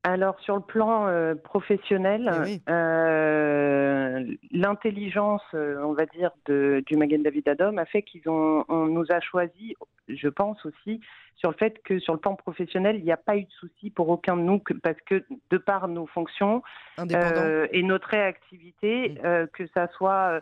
Alors 0.05 0.38
sur 0.41 0.55
le 0.55 0.62
plan 0.62 1.08
euh, 1.08 1.34
professionnel, 1.34 2.29
eh 2.46 2.60
euh, 2.70 4.25
l'intelligence, 4.51 5.41
euh, 5.53 5.82
on 5.82 5.93
va 5.93 6.05
dire, 6.08 6.32
de, 6.46 6.84
du 6.86 6.98
Magen 6.98 7.24
David 7.24 7.48
Adom 7.48 7.77
a 7.77 7.86
fait 7.86 8.01
qu'ils 8.01 8.27
ont, 8.27 8.65
on 8.67 8.88
nous 8.88 9.05
a 9.12 9.22
choisi, 9.22 9.75
je 10.10 10.27
pense 10.27 10.65
aussi, 10.65 11.00
sur 11.36 11.51
le 11.51 11.55
fait 11.55 11.82
que 11.84 12.00
sur 12.00 12.12
le 12.12 12.20
plan 12.20 12.36
professionnel, 12.36 12.98
il 12.98 13.05
n'y 13.05 13.13
a 13.13 13.17
pas 13.17 13.38
eu 13.38 13.43
de 13.43 13.51
souci 13.51 13.91
pour 13.91 14.10
aucun 14.10 14.36
de 14.36 14.41
nous, 14.41 14.62
parce 14.84 15.00
que 15.05 15.24
de 15.50 15.58
par 15.58 15.88
nos 15.88 16.05
fonctions 16.05 16.63
et 17.00 17.84
notre 17.84 18.10
réactivité, 18.10 19.10
mmh. 19.10 19.48
que 19.53 19.67
ça 19.74 19.88
soit 19.96 20.41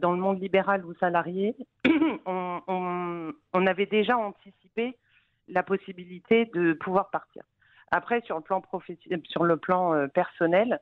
dans 0.00 0.12
le 0.12 0.18
monde 0.18 0.40
libéral 0.40 0.84
ou 0.84 0.94
salarié, 0.94 1.54
on, 2.26 3.32
avait 3.66 3.86
déjà 3.86 4.16
anticipé 4.16 4.96
la 5.48 5.62
possibilité 5.62 6.46
de 6.54 6.72
pouvoir 6.72 7.10
partir. 7.10 7.42
Après, 7.90 8.20
sur 8.22 8.36
le 8.36 8.42
plan, 8.42 8.62
sur 9.24 9.44
le 9.44 9.56
plan 9.56 9.94
euh, 9.94 10.06
personnel, 10.08 10.80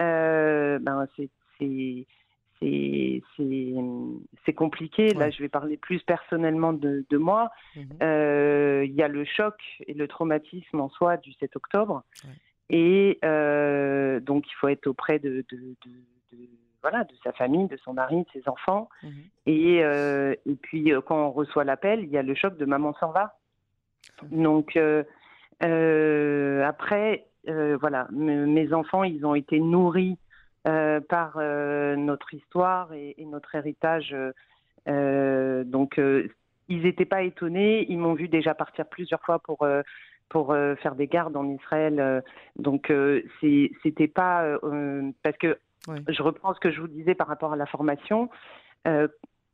euh, 0.00 0.78
ben 0.78 1.06
c'est 1.16 2.06
compliqué. 4.54 5.12
Là, 5.14 5.30
je 5.30 5.42
vais 5.42 5.48
parler 5.48 5.76
plus 5.76 6.02
personnellement 6.02 6.72
de, 6.72 7.04
moi. 7.12 7.50
Mhm. 7.76 7.86
Il 8.84 8.94
y 8.94 9.02
a 9.02 9.08
le 9.08 9.24
choc 9.24 9.54
et 9.86 9.94
le 9.94 10.08
traumatisme 10.08 10.80
en 10.80 10.88
soi 10.88 11.16
du 11.18 11.32
7 11.34 11.56
octobre. 11.56 12.02
Et 12.70 13.18
donc, 14.22 14.46
il 14.48 14.54
faut 14.58 14.68
être 14.68 14.86
auprès 14.86 15.18
de, 15.18 15.44
de 15.50 15.76
voilà, 16.82 17.04
de 17.04 17.14
sa 17.24 17.32
famille, 17.32 17.66
de 17.66 17.76
son 17.78 17.94
mari, 17.94 18.18
de 18.18 18.40
ses 18.40 18.48
enfants. 18.48 18.88
Mhm. 19.02 19.12
Et, 19.46 19.84
euh, 19.84 20.34
et 20.46 20.54
puis, 20.54 20.92
euh, 20.92 21.00
quand 21.00 21.16
on 21.16 21.30
reçoit 21.30 21.64
l'appel, 21.64 22.00
il 22.00 22.10
y 22.10 22.18
a 22.18 22.22
le 22.22 22.34
choc 22.34 22.56
de 22.56 22.64
maman 22.64 22.94
s'en 23.00 23.10
va. 23.10 23.34
Donc, 24.30 24.76
euh, 24.76 26.64
après, 26.64 27.24
voilà, 27.80 28.08
mes 28.10 28.72
enfants, 28.72 29.04
ils 29.04 29.24
ont 29.24 29.34
été 29.34 29.58
nourris 29.58 30.18
par 30.64 31.38
notre 31.38 32.34
histoire 32.34 32.92
et, 32.92 33.14
notre 33.26 33.54
héritage. 33.54 34.14
donc, 34.86 36.00
ils 36.68 36.82
n'étaient 36.82 37.04
pas 37.04 37.22
étonnés. 37.22 37.86
Ils 37.88 37.98
m'ont 37.98 38.14
vu 38.14 38.28
déjà 38.28 38.54
partir 38.54 38.86
plusieurs 38.86 39.22
fois 39.22 39.38
pour 39.38 39.66
pour 40.28 40.54
faire 40.82 40.94
des 40.94 41.06
gardes 41.06 41.36
en 41.36 41.48
Israël. 41.48 42.22
donc, 42.56 42.92
c'était 43.40 44.08
pas 44.08 44.58
parce 45.22 45.38
que 45.38 45.58
je 45.86 46.22
reprends 46.22 46.54
ce 46.54 46.60
que 46.60 46.70
je 46.70 46.80
vous 46.80 46.88
disais 46.88 47.14
par 47.14 47.26
rapport 47.26 47.52
à 47.52 47.56
la 47.56 47.66
formation. 47.66 48.28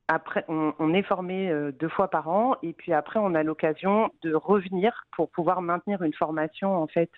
après, 0.09 0.45
on, 0.49 0.95
est 0.95 1.03
formé 1.03 1.53
deux 1.79 1.89
fois 1.89 2.09
par 2.09 2.29
an 2.29 2.57
et 2.63 2.73
puis 2.73 2.93
après, 2.93 3.19
on 3.21 3.35
a 3.35 3.43
l'occasion 3.43 4.11
de 4.23 4.35
revenir 4.35 5.07
pour 5.13 5.31
pouvoir 5.31 5.63
maintenir 5.63 6.03
une 6.03 6.15
formation 6.15 6.77
en 6.77 6.87
fait 6.87 7.11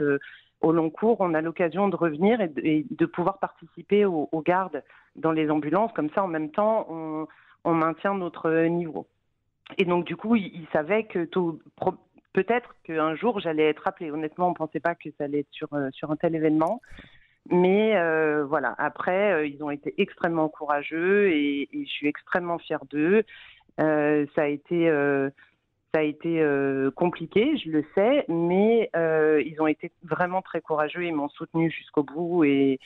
au 0.61 0.73
long 0.73 0.91
cours, 0.91 1.21
on 1.21 1.35
a 1.35 1.41
l'occasion 1.41 1.89
de 1.89 1.97
revenir 1.97 2.41
et 2.41 2.87
de, 2.91 3.07
pouvoir 3.07 3.39
participer 3.39 4.05
aux, 4.05 4.43
gardes 4.45 4.83
dans 5.15 5.33
les 5.33 5.51
ambulances. 5.51 5.93
Comme 5.93 6.11
ça, 6.11 6.25
en 6.25 6.29
même 6.29 6.51
temps, 6.51 6.87
on, 7.65 7.75
maintient 7.75 8.15
notre 8.15 8.51
niveau. 8.67 9.07
Et 9.79 9.85
donc, 9.85 10.05
du 10.05 10.17
coup, 10.17 10.37
il, 10.37 10.67
savait 10.73 11.05
que 11.05 11.29
peut-être 12.33 12.75
qu'un 12.85 13.15
jour, 13.17 13.41
j'allais 13.41 13.69
être 13.69 13.87
appelée. 13.87 14.11
Honnêtement, 14.11 14.49
on 14.49 14.51
ne 14.51 14.55
pensait 14.55 14.81
pas 14.81 14.95
que 14.95 15.11
ça 15.19 15.25
allait 15.25 15.41
être 15.41 15.53
sur, 15.53 15.73
euh, 15.75 15.89
sur 15.93 16.11
un 16.11 16.17
tel 16.17 16.35
événement. 16.35 16.81
Mais 17.51 17.97
euh, 17.97 18.45
voilà, 18.45 18.75
après, 18.79 19.33
euh, 19.33 19.47
ils 19.47 19.63
ont 19.63 19.71
été 19.71 19.95
extrêmement 19.99 20.49
courageux 20.49 21.31
et, 21.31 21.69
je 21.73 21.89
suis 21.89 22.09
extrêmement 22.09 22.59
fière 22.59 22.85
d'eux. 22.87 23.23
ça 23.79 24.43
a 24.43 24.47
été 24.47 24.91
ça 25.97 26.01
a 26.01 26.05
été 26.05 26.43
euh, 26.43 26.91
compliqué, 26.91 27.57
je 27.57 27.71
le 27.71 27.83
sais, 27.95 28.27
mais 28.29 28.91
euh, 28.95 29.43
ils 29.47 29.59
ont 29.63 29.67
été 29.67 29.91
vraiment 30.03 30.43
très 30.43 30.61
courageux, 30.61 31.07
ils 31.07 31.15
m'ont 31.15 31.31
soutenu 31.31 31.71
jusqu'au 31.71 32.03
bout 32.03 32.45
et, 32.45 32.79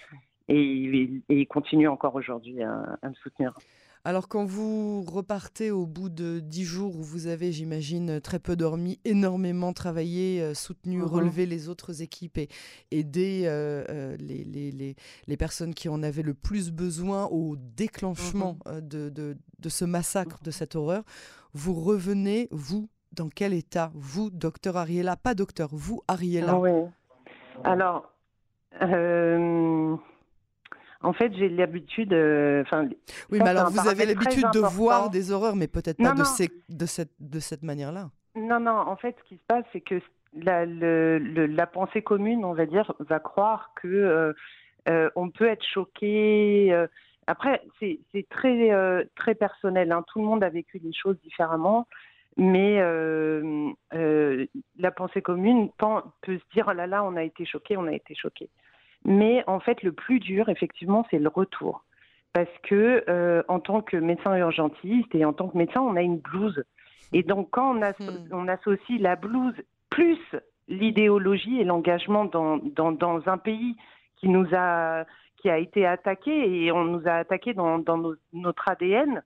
ils 0.49 1.47
continuent 1.49 1.89
encore 1.89 2.15
aujourd'hui 2.15 2.63
à, 2.63 2.97
me 3.03 3.15
soutenir. 3.15 3.57
Alors 4.05 4.29
quand 4.29 4.45
vous 4.45 5.03
repartez 5.03 5.71
au 5.71 5.87
bout 5.87 6.09
de 6.09 6.41
dix 6.41 6.65
jours 6.65 6.97
où 6.97 7.03
vous 7.03 7.27
avez, 7.27 7.53
j'imagine, 7.53 8.21
très 8.21 8.39
peu 8.39 8.57
dormi, 8.57 8.99
énormément 9.05 9.73
travaillé, 9.73 10.41
euh, 10.41 10.55
soutenu, 10.55 11.03
relevé 11.03 11.45
les 11.45 11.69
autres 11.69 12.01
équipes 12.01 12.39
et 12.39 12.49
aider 12.91 13.43
les, 14.19 14.45
les, 14.45 14.97
les, 15.27 15.37
personnes 15.37 15.75
qui 15.75 15.89
en 15.89 16.03
avaient 16.03 16.23
le 16.23 16.35
plus 16.35 16.71
besoin 16.71 17.27
au 17.27 17.57
déclenchement 17.57 18.59
de, 18.67 19.11
de, 19.11 19.37
de, 19.59 19.69
ce 19.69 19.85
massacre, 19.85 20.43
de 20.43 20.51
cette 20.51 20.77
horreur, 20.77 21.05
vous 21.53 21.75
revenez, 21.75 22.49
vous, 22.51 22.89
dans 23.13 23.29
quel 23.29 23.53
état? 23.53 23.91
Vous, 23.95 24.31
docteur 24.31 24.77
Ariella, 24.77 25.17
pas 25.17 25.35
docteur, 25.35 25.69
vous, 25.73 26.03
Ariella. 26.09 26.59
Oui. 26.59 26.71
Alors, 27.65 28.11
euh, 28.83 29.97
en 31.03 31.13
fait, 31.13 31.33
j'ai 31.35 31.49
l'habitude. 31.49 32.13
Euh, 32.13 32.65
oui, 33.31 33.39
mais 33.39 33.49
alors 33.49 33.71
vous 33.71 33.89
avez 33.89 34.07
l'habitude 34.07 34.47
de 34.53 34.61
voir 34.61 35.11
des 35.11 35.33
horreurs, 35.33 35.57
mais 35.57 35.69
peut-être 35.69 35.97
pas 35.97 36.13
de, 36.13 36.19
de, 36.19 36.87
cette, 36.87 37.13
de 37.19 37.41
cette 37.41 37.63
manière-là. 37.63 38.11
Non, 38.37 38.61
non. 38.61 38.73
En 38.73 38.97
fait, 38.97 39.17
ce 39.23 39.29
qui 39.29 39.37
se 39.37 39.45
passe, 39.47 39.65
c'est 39.73 39.81
que 39.81 40.01
la, 40.35 40.67
le, 40.67 41.19
la 41.19 41.67
pensée 41.67 42.03
commune, 42.03 42.45
on 42.45 42.53
va 42.53 42.67
dire, 42.67 42.93
va 43.01 43.19
croire 43.19 43.73
que 43.81 44.35
euh, 44.89 45.11
on 45.17 45.31
peut 45.31 45.49
être 45.49 45.65
choqué. 45.65 46.87
après, 47.27 47.63
c'est 47.81 48.29
très 48.29 49.09
très 49.17 49.35
personnel. 49.35 49.93
Hein. 49.93 50.05
Tout 50.13 50.21
le 50.21 50.27
monde 50.27 50.45
a 50.45 50.51
vécu 50.51 50.79
les 50.79 50.93
choses 50.93 51.17
différemment. 51.23 51.87
Mais 52.37 52.81
euh, 52.81 53.71
euh, 53.95 54.47
la 54.79 54.91
pensée 54.91 55.21
commune 55.21 55.71
peut 55.79 56.39
se 56.39 56.55
dire 56.55 56.67
oh 56.69 56.73
là 56.73 56.87
là, 56.87 57.05
on 57.05 57.17
a 57.17 57.23
été 57.23 57.45
choqué, 57.45 57.77
on 57.77 57.87
a 57.87 57.93
été 57.93 58.15
choqué. 58.15 58.49
Mais 59.05 59.43
en 59.47 59.61
fait, 59.61 59.83
le 59.83 59.93
plus 59.93 60.21
dur, 60.21 60.49
effectivement, 60.49 61.07
c'est 61.11 61.19
le 61.19 61.29
retour. 61.29 61.85
Parce 62.33 62.51
que 62.63 63.05
euh, 63.09 63.43
en 63.49 63.59
tant 63.59 63.81
que 63.81 63.97
médecin 63.97 64.37
urgentiste 64.37 65.15
et 65.15 65.25
en 65.25 65.33
tant 65.33 65.49
que 65.49 65.59
médecin, 65.59 65.81
on 65.81 65.97
a 65.97 66.03
une 66.03 66.19
blouse. 66.19 66.63
Et 67.13 67.23
donc, 67.23 67.49
quand 67.51 67.75
on, 67.75 67.81
hmm. 67.81 68.29
on 68.33 68.47
associe 68.47 69.01
la 69.01 69.17
blouse 69.17 69.55
plus 69.89 70.19
l'idéologie 70.69 71.61
et 71.61 71.65
l'engagement 71.65 72.25
dans, 72.25 72.59
dans, 72.59 72.93
dans, 72.93 73.29
un 73.29 73.39
pays 73.39 73.77
qui 74.17 74.29
nous 74.29 74.47
a 74.55 75.05
qui 75.39 75.51
a 75.51 75.59
été 75.59 75.87
attaqué 75.87 76.65
et 76.65 76.71
on 76.71 76.85
nous 76.85 77.09
a 77.09 77.13
attaqué 77.13 77.55
dans, 77.55 77.79
dans 77.79 78.13
notre 78.33 78.69
ADN, 78.69 79.23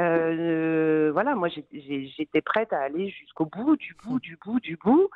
euh, 0.00 1.10
voilà, 1.12 1.36
moi 1.36 1.48
j'étais 1.48 2.40
prête 2.40 2.72
à 2.72 2.80
aller 2.80 3.08
jusqu'au 3.10 3.46
bout, 3.46 3.76
du 3.76 3.94
bout, 4.04 4.18
du 4.18 4.36
bout, 4.44 4.60
du 4.60 4.76
bout. 4.76 5.08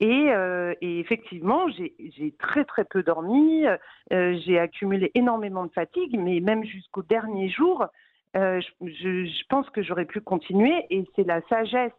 Et, 0.00 0.32
euh, 0.32 0.74
effectivement, 0.80 1.68
j'ai 1.68 2.34
très 2.38 2.64
très 2.64 2.84
peu 2.84 3.02
dormi, 3.02 3.66
euh, 3.66 4.38
j'ai 4.44 4.58
accumulé 4.58 5.10
énormément 5.14 5.64
de 5.64 5.72
fatigue, 5.72 6.18
mais 6.18 6.40
même 6.40 6.64
jusqu'au 6.64 7.02
dernier 7.02 7.50
jour, 7.50 7.86
je, 8.34 9.46
pense 9.48 9.68
que 9.70 9.82
j'aurais 9.82 10.06
pu 10.06 10.20
continuer. 10.20 10.86
Et 10.90 11.04
c'est 11.14 11.26
la 11.26 11.42
sagesse 11.48 11.92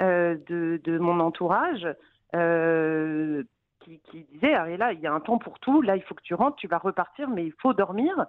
de, 0.00 0.98
mon 0.98 1.20
entourage 1.20 1.86
qui, 3.80 4.26
disait, 4.32 4.54
Ariela, 4.54 4.92
il 4.92 5.00
y 5.00 5.06
a 5.06 5.12
un 5.12 5.20
temps 5.20 5.38
pour 5.38 5.60
tout, 5.60 5.80
là 5.80 5.96
il 5.96 6.02
faut 6.02 6.14
que 6.14 6.22
tu 6.22 6.34
rentres, 6.34 6.56
tu 6.56 6.68
vas 6.68 6.78
repartir, 6.78 7.28
mais 7.30 7.44
il 7.44 7.52
faut 7.60 7.72
dormir. 7.72 8.26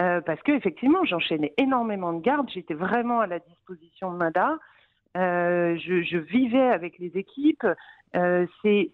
Euh, 0.00 0.20
parce 0.20 0.40
que 0.42 0.52
effectivement, 0.52 1.04
j'enchaînais 1.04 1.54
énormément 1.56 2.12
de 2.12 2.20
gardes. 2.20 2.50
J'étais 2.50 2.74
vraiment 2.74 3.20
à 3.20 3.26
la 3.26 3.38
disposition 3.38 4.12
de 4.12 4.16
Mada. 4.18 4.58
Euh, 5.16 5.76
je, 5.78 6.18
vivais 6.18 6.68
avec 6.68 6.98
les 6.98 7.16
équipes. 7.16 7.66
Euh, 8.14 8.46
c'est 8.62 8.90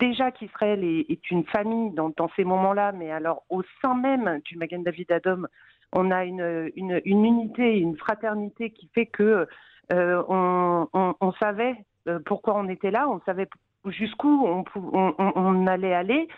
déjà 0.00 0.30
qu'Israël 0.30 0.82
est, 0.82 1.10
est, 1.10 1.30
une 1.30 1.44
famille 1.44 1.92
dans, 1.92 2.12
ces 2.34 2.44
moments-là, 2.44 2.92
mais 2.92 3.10
alors 3.10 3.44
au 3.50 3.62
sein 3.82 3.94
même 3.94 4.40
du 4.44 4.56
Magen 4.56 4.82
David 4.82 5.12
Adom, 5.12 5.46
on 5.92 6.10
a 6.10 6.24
une, 6.24 6.70
unité, 7.04 7.78
une 7.78 7.96
fraternité 7.96 8.70
qui 8.70 8.88
fait 8.94 9.06
que 9.06 9.46
euh, 9.92 10.22
on, 10.28 11.32
savait 11.38 11.74
euh, 12.08 12.18
pourquoi 12.24 12.56
on 12.56 12.68
était 12.68 12.90
là, 12.90 13.08
on 13.08 13.20
savait 13.20 13.48
jusqu'où 13.86 14.46
on, 14.46 15.66
allait 15.66 15.94
aller. 15.94 16.28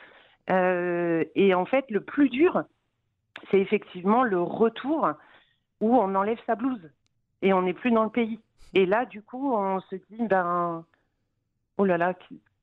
Et 1.35 1.55
en 1.55 1.65
fait, 1.65 1.85
le 1.91 2.01
plus 2.01 2.29
dur, 2.29 2.65
c'est 3.51 3.61
effectivement 3.61 4.25
le 4.25 4.41
retour 4.41 5.11
où 5.81 5.97
on 5.97 6.15
enlève 6.15 6.39
sa 6.47 6.55
blouse 6.55 6.91
et 7.43 7.53
on 7.53 7.63
n'est 7.63 7.73
plus 7.73 7.91
dans 7.91 8.05
le 8.05 8.11
pays. 8.11 8.39
Et 8.75 8.87
là, 8.87 9.05
du 9.07 9.23
coup, 9.23 9.53
on 9.53 9.81
se 9.81 9.97
dit, 9.97 10.27
ben, 10.29 10.85
oh 11.79 11.85
là 11.85 11.99
là, 11.99 12.15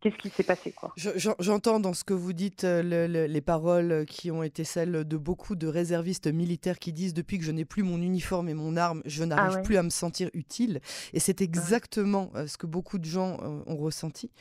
qu'est-ce 0.02 0.18
qui 0.18 0.30
s'est 0.30 0.44
passé 0.44 0.72
quoi 0.72 0.94
J'entends 0.96 1.80
dans 1.80 1.94
ce 1.94 2.04
que 2.04 2.14
vous 2.14 2.34
dites 2.34 2.64
euh, 2.64 3.28
les 3.28 3.42
paroles 3.42 4.06
qui 4.08 4.32
ont 4.32 4.44
été 4.44 4.64
celles 4.64 5.04
de 5.04 5.18
beaucoup 5.18 5.56
de 5.56 5.68
réservistes 5.68 6.28
militaires 6.28 6.80
qui 6.80 6.94
disent 6.94 7.14
depuis 7.14 7.40
que 7.40 7.44
je 7.44 7.52
n'ai 7.52 7.66
plus 7.66 7.84
mon 7.84 8.02
uniforme 8.02 8.50
et 8.50 8.54
mon 8.54 8.78
arme, 8.78 9.02
je 9.06 9.24
n'arrive 9.24 9.58
ah 9.60 9.62
plus 9.62 9.78
à 9.78 9.84
me 9.84 9.90
sentir 9.90 10.30
utile. 10.34 10.82
Et 11.14 11.20
c'est 11.20 11.42
exactement 11.42 12.32
euh, 12.36 12.48
ce 12.48 12.58
que 12.58 12.68
beaucoup 12.68 13.00
de 13.00 13.06
gens 13.06 13.38
euh, 13.42 13.64
ont 13.66 13.78
ressenti. 13.78 14.32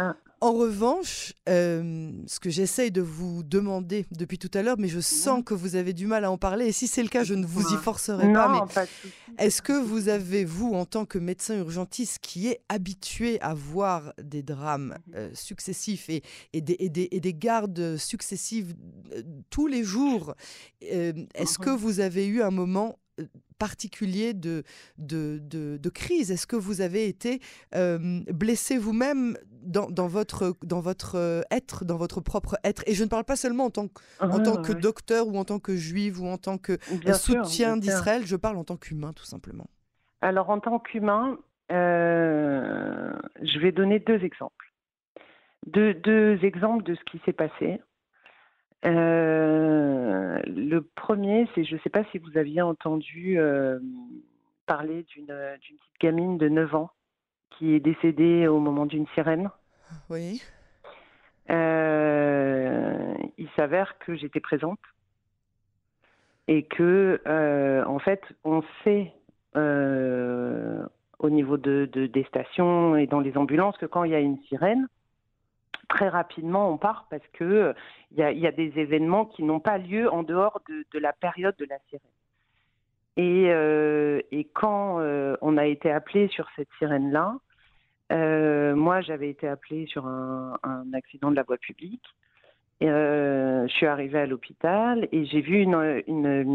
Ah. 0.00 0.16
En 0.42 0.54
revanche, 0.54 1.34
euh, 1.50 2.12
ce 2.26 2.40
que 2.40 2.48
j'essaye 2.48 2.90
de 2.90 3.02
vous 3.02 3.42
demander 3.42 4.06
depuis 4.10 4.38
tout 4.38 4.50
à 4.54 4.62
l'heure, 4.62 4.76
mais 4.78 4.88
je 4.88 5.00
sens 5.00 5.42
que 5.44 5.52
vous 5.52 5.76
avez 5.76 5.92
du 5.92 6.06
mal 6.06 6.24
à 6.24 6.30
en 6.30 6.38
parler, 6.38 6.68
et 6.68 6.72
si 6.72 6.86
c'est 6.86 7.02
le 7.02 7.10
cas, 7.10 7.24
je 7.24 7.34
ne 7.34 7.44
vous 7.44 7.74
y 7.74 7.76
forcerai 7.76 8.32
pas. 8.32 8.66
Mais 8.74 8.86
est-ce 9.38 9.60
que 9.60 9.74
vous 9.74 10.08
avez, 10.08 10.46
vous, 10.46 10.72
en 10.72 10.86
tant 10.86 11.04
que 11.04 11.18
médecin 11.18 11.58
urgentiste 11.58 12.20
qui 12.22 12.48
est 12.48 12.62
habitué 12.70 13.38
à 13.42 13.52
voir 13.52 14.14
des 14.22 14.42
drames 14.42 14.96
mhm. 15.08 15.14
euh, 15.16 15.30
successifs 15.34 16.08
et, 16.08 16.22
et, 16.54 16.62
des, 16.62 16.76
et, 16.80 17.20
des, 17.20 17.34
gardes 17.34 17.98
successives 17.98 18.74
euh, 19.12 19.22
tous 19.50 19.66
les 19.66 19.84
jours, 19.84 20.34
est-ce 20.80 21.58
que 21.58 21.68
mhm. 21.68 21.76
vous 21.76 22.00
avez 22.00 22.26
eu 22.26 22.40
un 22.40 22.50
moment 22.50 22.98
particulier 23.58 24.32
de, 24.32 24.62
de, 24.98 25.38
de, 25.38 25.88
crise 25.90 26.30
Est-ce 26.30 26.46
que 26.46 26.56
vous 26.56 26.80
avez 26.80 27.06
été 27.06 27.40
blessé 28.32 28.78
vous-même 28.78 29.36
dans, 29.62 29.90
dans, 29.90 30.06
votre, 30.06 30.56
dans 30.62 30.80
votre 30.80 31.16
euh, 31.16 31.42
être, 31.50 31.84
dans 31.84 31.96
votre 31.96 32.20
propre 32.20 32.56
être? 32.64 32.82
Et 32.86 32.94
je 32.94 33.04
ne 33.04 33.08
parle 33.08 33.24
pas 33.24 33.36
seulement 33.36 33.64
en 33.66 33.70
tant, 33.70 33.88
que, 33.88 34.00
en 34.20 34.42
tant 34.42 34.62
que 34.62 34.72
docteur 34.72 35.28
ou 35.28 35.36
en 35.36 35.44
tant 35.44 35.58
que 35.58 35.76
juive 35.76 36.20
ou 36.22 36.26
en 36.26 36.38
tant 36.38 36.58
que 36.58 36.78
soutien 37.14 37.76
d'Israël, 37.76 38.26
je 38.26 38.36
parle 38.36 38.56
en 38.56 38.64
tant 38.64 38.76
qu'humain 38.76 39.12
tout 39.12 39.24
simplement. 39.24 39.68
Alors 40.22 40.50
en 40.50 40.60
tant 40.60 40.78
qu'humain, 40.78 41.38
euh, 41.72 43.12
je 43.42 43.58
vais 43.58 43.72
donner 43.72 43.98
deux 43.98 44.22
exemples. 44.22 44.72
Deux, 45.66 45.94
deux 45.94 46.38
exemples 46.42 46.84
de 46.84 46.94
ce 46.94 47.00
qui 47.10 47.20
s'est 47.24 47.32
passé. 47.32 47.80
Euh, 48.84 50.40
le 50.46 50.80
premier, 50.80 51.48
c'est, 51.54 51.64
je 51.64 51.74
ne 51.74 51.80
sais 51.80 51.90
pas 51.90 52.04
si 52.10 52.18
vous 52.18 52.36
aviez 52.38 52.62
entendu 52.62 53.38
euh, 53.38 53.78
parler 54.66 55.04
d'une, 55.04 55.26
d'une 55.26 55.76
petite 55.76 56.00
gamine 56.00 56.38
de 56.38 56.48
9 56.48 56.74
ans 56.74 56.90
qui 57.50 57.74
est 57.74 57.80
décédée 57.80 58.46
au 58.46 58.58
moment 58.58 58.86
d'une 58.86 59.06
sirène. 59.08 59.50
Oui. 60.08 60.42
Euh, 61.50 63.14
il 63.36 63.48
s'avère 63.56 63.98
que 63.98 64.14
j'étais 64.14 64.40
présente 64.40 64.80
et 66.48 66.62
que, 66.64 67.20
en 67.86 67.98
fait, 67.98 68.22
on 68.44 68.62
sait 68.84 69.12
au 71.18 71.28
niveau 71.28 71.58
de, 71.58 71.88
de, 71.92 72.06
des 72.06 72.24
stations 72.24 72.96
et 72.96 73.06
dans 73.06 73.20
les 73.20 73.36
ambulances 73.36 73.76
que 73.76 73.86
quand 73.86 74.04
il 74.04 74.12
y 74.12 74.14
a 74.14 74.20
une 74.20 74.40
sirène, 74.44 74.88
très 76.00 76.08
rapidement 76.08 76.72
on 76.72 76.78
part 76.78 77.06
parce 77.10 77.26
que 77.34 77.74
il 78.12 78.18
y 78.18 78.46
a, 78.46 78.52
des 78.52 78.72
événements 78.78 79.26
qui 79.26 79.42
n'ont 79.42 79.60
pas 79.60 79.76
lieu 79.76 80.10
en 80.10 80.22
dehors 80.22 80.62
de, 80.68 80.98
la 80.98 81.12
période 81.12 81.54
de 81.58 81.66
la 81.66 81.78
sirène. 81.88 82.00
Et, 83.16 83.48
et 84.36 84.44
quand 84.54 85.00
on 85.42 85.56
a 85.58 85.66
été 85.66 85.90
appelé 85.92 86.28
sur 86.28 86.48
cette 86.56 86.70
sirène-là, 86.78 87.36
moi 88.74 89.00
j'avais 89.02 89.28
été 89.28 89.46
appelé 89.46 89.86
sur 89.86 90.06
un, 90.06 90.58
accident 90.94 91.30
de 91.30 91.36
la 91.36 91.42
voie 91.42 91.58
publique. 91.58 92.06
je 92.80 93.66
suis 93.68 93.86
arrivée 93.86 94.20
à 94.20 94.26
l'hôpital 94.26 95.06
et 95.12 95.26
j'ai 95.26 95.42
vu 95.42 95.60
une, 95.60 96.02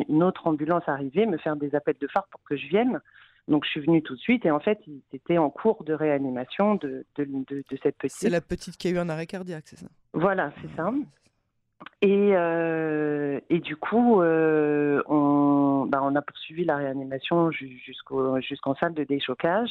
une, 0.10 0.24
autre 0.24 0.48
ambulance 0.48 0.84
arriver, 0.88 1.28
me 1.28 1.38
faire 1.38 1.56
des 1.56 1.75
appels 1.75 2.00
de 2.02 2.08
phare 2.08 2.28
pour 2.32 2.42
que 2.44 2.58
je 2.58 2.68
vienne. 2.68 3.00
Donc 3.48 3.64
je 3.66 3.70
suis 3.70 3.82
venue 3.82 4.02
tout 4.02 4.16
de 4.16 4.20
suite 4.20 4.46
et 4.46 4.52
en 4.52 4.60
fait, 4.60 4.80
il 4.88 5.02
était 5.14 5.38
en 5.38 5.50
cours 5.50 5.84
de 5.84 5.94
réanimation 5.94 6.75
de, 6.75 7.06
de, 7.16 7.25
de, 7.25 7.64
cette 7.84 7.98
petite. 7.98 8.18
C'est 8.18 8.30
la 8.30 8.42
petite 8.42 8.75
qui 8.78 8.88
a 8.88 8.92
eu 8.92 8.98
un 8.98 9.10
arrêt 9.10 9.28
cardiaque, 9.28 9.66
c'est 9.68 9.78
ça? 9.78 9.88
Voilà, 10.14 10.52
c'est 10.62 10.75
ça. 10.75 10.92
Et, 12.02 12.32
euh, 12.34 13.40
et 13.50 13.60
du 13.60 13.75
coup, 13.75 14.22
euh, 14.22 15.04
on, 15.08 15.86
bah, 15.88 16.00
on 16.04 16.16
a 16.16 16.22
poursuivi 16.22 16.66
la 16.66 16.78
réanimation 16.78 17.52
jusqu'au, 17.52 18.40
jusqu'en 18.42 18.75
salle 18.75 18.94
de 18.94 19.04
déchocage. 19.04 19.70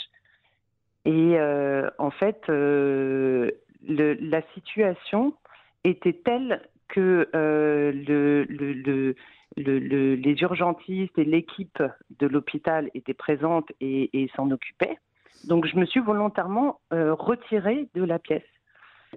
Et 1.05 1.39
euh, 1.39 1.91
en 1.99 2.11
fait, 2.11 2.43
le, 2.49 3.51
la 3.83 4.43
situation 4.55 5.35
était 5.83 6.15
telle 6.25 6.63
que 6.89 7.29
le, 7.35 8.45
le, 8.49 9.17
les 9.57 10.37
urgentistes 10.43 11.19
et 11.19 11.25
l'équipe 11.25 11.83
de 12.19 12.27
l'hôpital 12.27 12.91
étaient 12.95 13.15
présentes 13.15 13.71
et, 13.81 14.31
s'en 14.37 14.51
occupaient. 14.51 14.99
Donc 15.45 15.67
je 15.67 15.77
me 15.77 15.85
suis 15.85 16.01
volontairement 16.01 16.81
euh, 16.93 17.15
retirée 17.15 17.89
de 17.95 18.03
la 18.03 18.19
pièce 18.19 18.43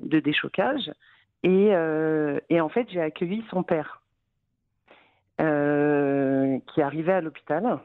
de 0.01 0.19
déchocage 0.19 0.91
et, 1.43 1.69
euh, 1.73 2.39
en 2.59 2.69
fait 2.69 2.87
j'ai 2.89 3.01
accueilli 3.01 3.43
son 3.49 3.63
père 3.63 4.01
euh, 5.39 6.57
qui 6.73 6.81
arrivait 6.81 7.13
à 7.13 7.21
l'hôpital. 7.21 7.79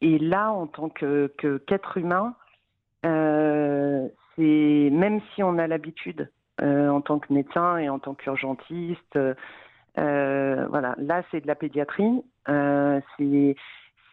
Et 0.00 0.18
là, 0.18 0.50
en 0.50 0.66
tant 0.66 0.88
que 0.88 1.32
qu'être 1.66 1.96
humain, 1.96 2.34
c'est 3.04 4.88
même 4.92 5.20
si 5.34 5.42
on 5.42 5.58
a 5.58 5.66
l'habitude 5.66 6.30
en 6.60 7.00
tant 7.00 7.18
que 7.18 7.32
médecin 7.32 7.78
et 7.78 7.88
en 7.88 7.98
tant 7.98 8.14
qu'urgentiste 8.14 9.18
euh, 9.98 10.66
voilà, 10.68 10.94
là 10.98 11.22
c'est 11.30 11.40
de 11.40 11.46
la 11.46 11.54
pédiatrie. 11.54 12.22
Euh, 12.48 13.00
c'est 13.18 13.56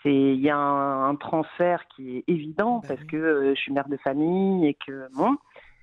il 0.06 0.40
y 0.40 0.50
a 0.50 0.58
un, 0.58 1.16
transfert 1.16 1.86
qui 1.96 2.18
est 2.18 2.24
évident 2.28 2.80
bah 2.80 2.90
parce 2.90 3.04
que 3.04 3.18
euh, 3.18 3.54
je 3.54 3.60
suis 3.60 3.74
mère 3.74 3.90
de 3.90 3.98
famille 3.98 4.68
et 4.68 4.74
que 4.74 5.08
bon. 5.14 5.38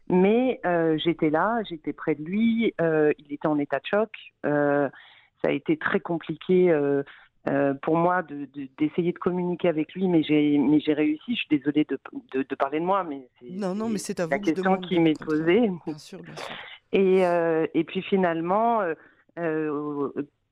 Mais 0.09 0.61
j'étais 0.99 1.31
là, 1.31 1.63
j'étais 1.69 1.93
près 1.93 2.15
de 2.15 2.23
lui. 2.23 2.73
il 2.79 3.33
était 3.33 3.49
en 3.49 3.59
état 3.59 3.79
de 3.81 3.87
choc. 3.87 4.11
ça 4.45 4.91
a 5.45 5.51
été 5.51 5.77
très 5.77 5.99
compliqué. 5.99 6.73
pour 7.83 7.97
moi 7.97 8.23
d'essayer 8.79 9.13
de, 9.13 9.19
communiquer 9.19 9.69
avec 9.69 9.95
lui, 9.95 10.07
mais 10.07 10.23
j'ai 10.23 10.59
mais 10.59 10.79
j'ai 10.79 10.93
réussi. 10.93 11.35
Je 11.35 11.41
suis 11.41 11.59
désolée 11.59 11.85
de, 11.85 11.99
de, 12.33 12.55
parler 12.55 12.79
de 12.79 12.85
moi, 12.85 13.03
mais 13.03 13.29
c'est 13.41 13.51
non 13.51 13.75
non 13.75 13.89
mais 13.89 13.99
c'est 13.99 14.17
la 14.21 14.39
question 14.39 14.77
qui 14.77 15.01
m'est 15.01 15.21
posée. 15.21 15.73
Bien 15.85 15.99
sûr, 15.99 16.23
bien 16.23 16.37
sûr. 16.37 16.55
Et 16.93 17.23
et 17.75 17.85
puis 17.85 18.03
finalement, 18.03 18.83
euh, 18.83 18.95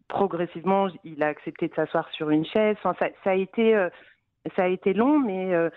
progressivement, 0.08 0.88
il 1.04 1.22
a 1.22 1.28
accepté 1.28 1.68
de 1.68 1.74
s'asseoir 1.74 2.08
sur 2.10 2.30
une 2.30 2.44
chaise. 2.44 2.76
Ça, 2.82 2.94
a 3.24 3.34
été, 3.34 3.74
euh, 3.74 3.88
ça 4.56 4.64
a 4.64 4.68
été 4.68 4.92
long, 4.92 5.18
mais 5.18 5.54
euh, 5.54 5.70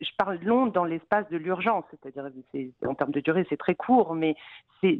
je 0.00 0.10
parle 0.18 0.38
long 0.42 0.66
dans 0.66 0.84
l'espace 0.84 1.28
de 1.30 1.36
l'urgence, 1.36 1.84
c'est-à-dire 1.90 2.28
en 2.86 2.94
termes 2.94 3.12
de 3.12 3.20
durée, 3.20 3.46
c'est 3.48 3.56
très 3.56 3.74
court, 3.74 4.14
mais 4.14 4.34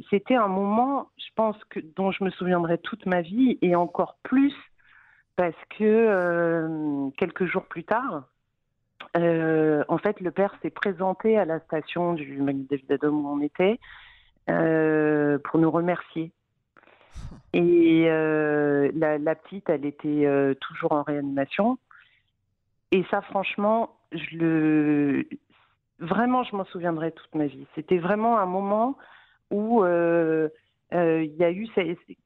c'était 0.09 0.35
un 0.35 0.47
moment, 0.47 1.09
je 1.17 1.29
pense 1.35 1.57
dont 1.95 2.11
je 2.11 2.23
me 2.23 2.29
souviendrai 2.31 2.77
toute 2.77 3.05
ma 3.05 3.21
vie 3.21 3.57
et 3.61 3.75
encore 3.75 4.17
plus 4.23 4.55
parce 5.35 5.55
que 5.77 7.09
quelques 7.17 7.45
jours 7.45 7.65
plus 7.65 7.83
tard, 7.83 8.23
en 9.15 9.97
fait, 9.99 10.19
le 10.19 10.31
père 10.31 10.55
s'est 10.61 10.71
présenté 10.71 11.37
à 11.37 11.45
la 11.45 11.59
station 11.59 12.13
du 12.13 12.37
David 12.69 12.91
Adam 12.91 13.09
où 13.09 13.27
on 13.27 13.41
était 13.41 13.79
pour 14.47 15.59
nous 15.59 15.69
remercier 15.69 16.31
et 17.53 18.05
euh, 18.07 18.91
la, 18.93 19.35
petite, 19.35 19.69
elle 19.69 19.85
était 19.85 20.25
euh, 20.25 20.53
toujours 20.55 20.91
en 20.91 21.03
réanimation. 21.03 21.77
Et 22.91 23.03
ça, 23.09 23.21
franchement, 23.21 23.97
vraiment, 25.99 26.43
je 26.43 26.55
m'en 26.55 26.65
souviendrai 26.65 27.11
toute 27.13 27.33
ma 27.33 27.47
vie. 27.47 27.65
C'était 27.73 27.97
vraiment 27.97 28.37
un 28.37 28.45
moment 28.45 28.97
où 29.49 29.83
euh, 29.83 30.49
il 30.93 31.35
y 31.35 31.43
a 31.43 31.51
eu, 31.51 31.67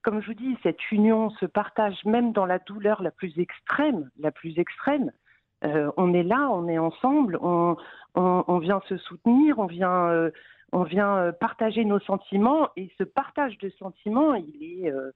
comme 0.01 0.21
je 0.21 0.27
vous 0.27 0.33
dis, 0.33 0.57
cette 0.63 0.91
union, 0.91 1.29
ce 1.39 1.45
partage, 1.45 2.03
même 2.03 2.33
dans 2.33 2.45
la 2.45 2.59
douleur 2.59 3.01
la 3.01 3.11
plus 3.11 3.39
extrême, 3.39 4.09
la 4.19 4.31
plus 4.31 4.59
extrême. 4.59 5.11
on 5.63 6.13
est 6.13 6.23
là, 6.23 6.49
on 6.51 6.67
est 6.67 6.77
ensemble, 6.77 7.39
on 7.41 8.57
vient 8.59 8.81
se 8.89 8.97
soutenir, 8.97 9.57
on 9.59 9.67
vient 9.67 10.29
on 10.71 10.83
vient 10.83 11.17
euh, 11.17 11.31
partager 11.31 11.85
nos 11.85 11.99
sentiments 11.99 12.69
et 12.75 12.89
ce 12.97 13.03
partage 13.03 13.57
de 13.57 13.69
sentiments, 13.71 14.35
il 14.35 14.85
est, 14.85 14.91
euh, 14.91 15.11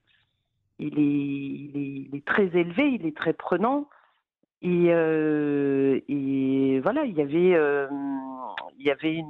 très 2.26 2.44
élevé, 2.56 2.88
il 2.88 3.06
est 3.06 3.16
très 3.16 3.32
prenant. 3.32 3.88
Et, 4.62 4.86
euh, 4.88 6.00
voilà, 6.82 7.04
il 7.04 7.16
y 7.16 7.22
avait, 7.22 9.14
une, 9.14 9.28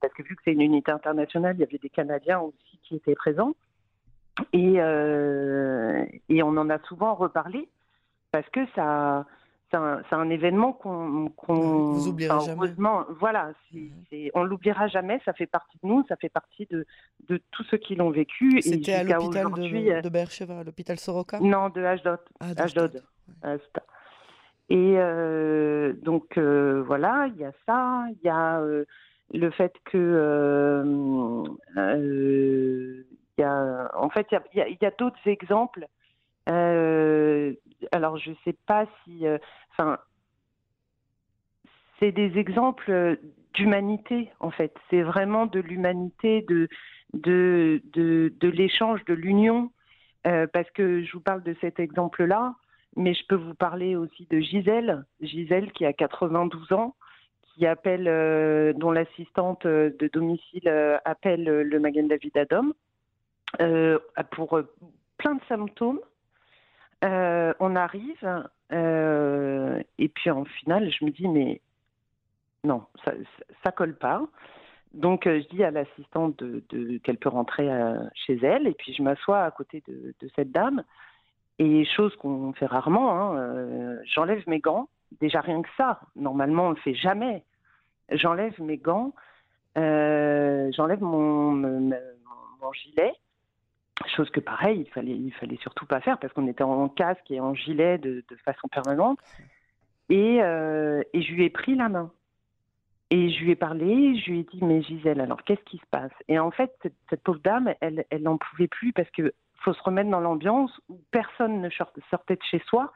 parce 0.00 0.12
que 0.14 0.22
vu 0.22 0.36
que 0.36 0.42
c'est 0.44 0.52
une 0.52 0.60
unité 0.60 0.92
internationale, 0.92 1.56
il 1.56 1.60
y 1.60 1.64
avait 1.64 1.78
des 1.78 1.88
Canadiens 1.88 2.40
aussi 2.40 2.78
qui 2.82 2.96
étaient 2.96 3.14
présents. 3.14 3.54
Et 4.52 4.80
on 4.82 6.56
en 6.56 6.70
a 6.70 6.78
souvent 6.80 7.14
reparlé 7.14 7.68
parce 8.32 8.48
que 8.50 8.60
ça, 8.74 9.24
c'est 9.70 9.76
un, 9.76 10.02
un, 10.10 10.30
événement 10.30 10.72
qu'on 10.72 11.28
qu 11.28 11.52
vous 11.52 12.08
oublierez 12.08 12.44
jamais. 12.44 12.68
Voilà, 13.18 13.52
mhm. 13.72 13.90
on 14.34 14.44
l'oubliera 14.44 14.86
jamais. 14.88 15.20
Ça 15.24 15.32
fait 15.32 15.46
partie 15.46 15.78
de 15.82 15.88
nous, 15.88 16.04
ça 16.08 16.16
fait 16.16 16.28
partie 16.28 16.66
de, 16.66 16.86
de 17.28 17.40
tous 17.50 17.64
ceux 17.64 17.76
qui 17.78 17.94
l'ont 17.96 18.10
vécu. 18.10 18.60
C'était 18.62 18.94
à 18.94 19.02
l'hôpital 19.02 19.52
de, 19.52 19.90
euh, 19.90 20.00
de 20.00 20.08
Beersheba, 20.08 20.62
l'hôpital 20.62 20.98
Soroka? 20.98 21.40
Non, 21.40 21.68
de 21.70 21.82
Ashdod. 21.82 22.20
Ah, 22.40 22.50
Ashdod. 22.56 23.02
Et 24.68 24.94
euh, 24.96 25.92
donc 26.02 26.38
euh, 26.38 26.82
voilà, 26.86 27.28
il 27.28 27.40
y 27.40 27.44
a 27.44 27.52
ça, 27.66 28.06
il 28.10 28.26
y 28.26 28.28
a 28.28 28.60
le 29.32 29.50
fait 29.50 29.72
que 29.84 31.44
y 33.38 33.42
a, 33.42 33.90
en 33.94 34.10
fait, 34.10 34.26
il 34.30 34.58
y 34.58 34.60
a, 34.60 34.68
y 34.68 34.86
a 34.86 34.90
d'autres 34.98 35.26
exemples 35.26 35.86
euh, 36.48 37.54
alors, 37.92 38.18
je 38.18 38.32
sais 38.44 38.56
pas 38.66 38.86
si. 39.04 39.26
Euh, 39.26 39.38
enfin, 39.72 39.98
c'est 41.98 42.12
des 42.12 42.38
exemples 42.38 43.18
d'humanité, 43.54 44.30
en 44.40 44.50
fait. 44.50 44.74
C'est 44.90 45.02
vraiment 45.02 45.46
de 45.46 45.60
l'humanité, 45.60 46.42
de, 46.42 46.68
de, 47.14 47.82
de, 47.94 48.48
l'échange, 48.48 49.04
de 49.06 49.14
l'union. 49.14 49.70
Euh, 50.26 50.46
parce 50.52 50.70
que 50.72 51.04
je 51.04 51.12
vous 51.12 51.20
parle 51.20 51.42
de 51.42 51.54
cet 51.60 51.78
exemple-là, 51.78 52.54
mais 52.96 53.14
je 53.14 53.24
peux 53.28 53.36
vous 53.36 53.54
parler 53.54 53.96
aussi 53.96 54.26
de 54.28 54.40
Gisèle. 54.40 55.04
Gisèle 55.20 55.70
qui 55.72 55.86
a 55.86 55.92
92 55.92 56.72
ans, 56.72 56.96
qui 57.54 57.64
appelle, 57.64 58.04
dont 58.76 58.90
l'assistante 58.90 59.66
de 59.66 60.10
domicile 60.12 60.68
appelle 61.04 61.44
le 61.44 61.80
Magen 61.80 62.08
David 62.08 62.36
Adam 62.36 62.72
pour 64.32 64.60
plein 65.16 65.34
de 65.36 65.44
symptômes 65.48 66.00
euh, 67.06 67.54
on 67.60 67.76
arrive, 67.76 68.44
euh, 68.72 69.82
et 69.98 70.08
puis 70.08 70.30
en 70.30 70.44
finale, 70.44 70.90
je 70.90 71.04
me 71.04 71.10
dis, 71.10 71.28
mais 71.28 71.60
non, 72.64 72.84
ça, 73.04 73.12
ça, 73.64 73.72
colle 73.72 73.96
pas. 73.96 74.22
Donc, 74.92 75.26
euh, 75.26 75.40
je 75.40 75.56
dis 75.56 75.64
à 75.64 75.70
l'assistante 75.70 76.42
de, 76.42 76.98
qu'elle 76.98 77.18
peut 77.18 77.28
rentrer 77.28 77.68
chez 78.14 78.38
elle, 78.42 78.66
et 78.66 78.74
puis 78.74 78.92
je 78.94 79.02
m'assois 79.02 79.44
à 79.44 79.50
côté 79.50 79.82
de, 79.88 80.14
cette 80.34 80.52
dame. 80.52 80.82
Et 81.58 81.84
chose 81.84 82.14
qu'on 82.16 82.52
fait 82.52 82.66
rarement, 82.66 83.12
hein, 83.12 83.96
j'enlève 84.04 84.42
mes 84.46 84.60
gants. 84.60 84.88
Déjà 85.20 85.40
rien 85.40 85.62
que 85.62 85.68
ça, 85.76 86.00
normalement 86.16 86.66
on 86.66 86.70
le 86.70 86.76
fait 86.76 86.94
jamais. 86.94 87.44
J'enlève 88.10 88.60
mes 88.60 88.76
gants, 88.76 89.14
j'enlève 89.76 91.00
mon, 91.00 91.92
gilet, 92.74 93.14
Chose 94.04 94.28
que 94.30 94.40
pareil, 94.40 94.80
il 94.86 94.90
fallait, 94.90 95.18
fallait 95.40 95.56
surtout 95.56 95.86
pas 95.86 96.00
faire 96.00 96.18
parce 96.18 96.32
qu'on 96.34 96.46
était 96.48 96.62
en 96.62 96.88
casque 96.88 97.30
et 97.30 97.40
en 97.40 97.54
gilet 97.54 97.96
de, 97.96 98.22
façon 98.44 98.68
permanente. 98.68 99.18
Et, 100.10 100.42
euh, 100.42 101.02
et, 101.14 101.22
je 101.22 101.32
lui 101.32 101.44
ai 101.44 101.50
pris 101.50 101.74
la 101.74 101.88
main. 101.88 102.10
Et 103.10 103.30
je 103.30 103.42
lui 103.42 103.52
ai 103.52 103.56
parlé, 103.56 104.18
je 104.18 104.30
lui 104.30 104.40
ai 104.40 104.42
dit, 104.42 104.58
mais 104.62 104.82
Gisèle, 104.82 105.20
alors 105.20 105.42
qu'est-ce 105.44 105.62
qui 105.62 105.78
se 105.78 105.86
passe? 105.90 106.12
Et 106.28 106.38
en 106.38 106.50
fait, 106.50 106.72
cette, 107.08 107.22
pauvre 107.22 107.40
dame, 107.42 107.72
elle, 107.80 108.04
n'en 108.20 108.36
pouvait 108.36 108.68
plus 108.68 108.92
parce 108.92 109.08
qu'il 109.10 109.32
faut 109.60 109.72
se 109.72 109.82
remettre 109.82 110.10
dans 110.10 110.20
l'ambiance 110.20 110.72
où 110.88 111.00
personne 111.10 111.60
ne 111.60 111.70
sortait 111.70 112.36
de 112.36 112.42
chez 112.42 112.60
soi. 112.66 112.92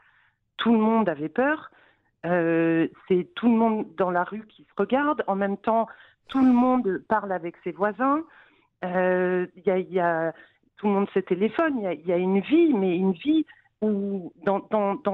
Tout 0.57 0.73
le 0.73 0.79
monde 0.79 1.09
avait 1.09 1.29
peur. 1.29 1.71
Euh, 2.25 2.87
c'est 3.07 3.27
tout 3.35 3.49
le 3.49 3.57
monde 3.57 3.87
dans 3.95 4.11
la 4.11 4.23
rue 4.23 4.45
qui 4.47 4.63
se 4.63 4.73
regarde. 4.77 5.23
En 5.27 5.35
même 5.35 5.57
temps, 5.57 5.87
tout 6.27 6.43
le 6.43 6.51
monde 6.51 7.01
parle 7.07 7.31
avec 7.31 7.55
ses 7.63 7.71
voisins. 7.71 8.23
il 8.83 9.49
y, 9.65 9.99
a, 9.99 10.33
tout 10.81 10.87
le 10.87 10.93
monde 10.93 11.09
se 11.11 11.19
téléphone, 11.19 11.79
il 11.79 12.07
y 12.07 12.11
a, 12.11 12.17
une 12.17 12.39
vie, 12.39 12.73
mais 12.73 12.97
une 12.97 13.11
vie 13.11 13.45
où, 13.81 14.33
dans, 14.43 14.65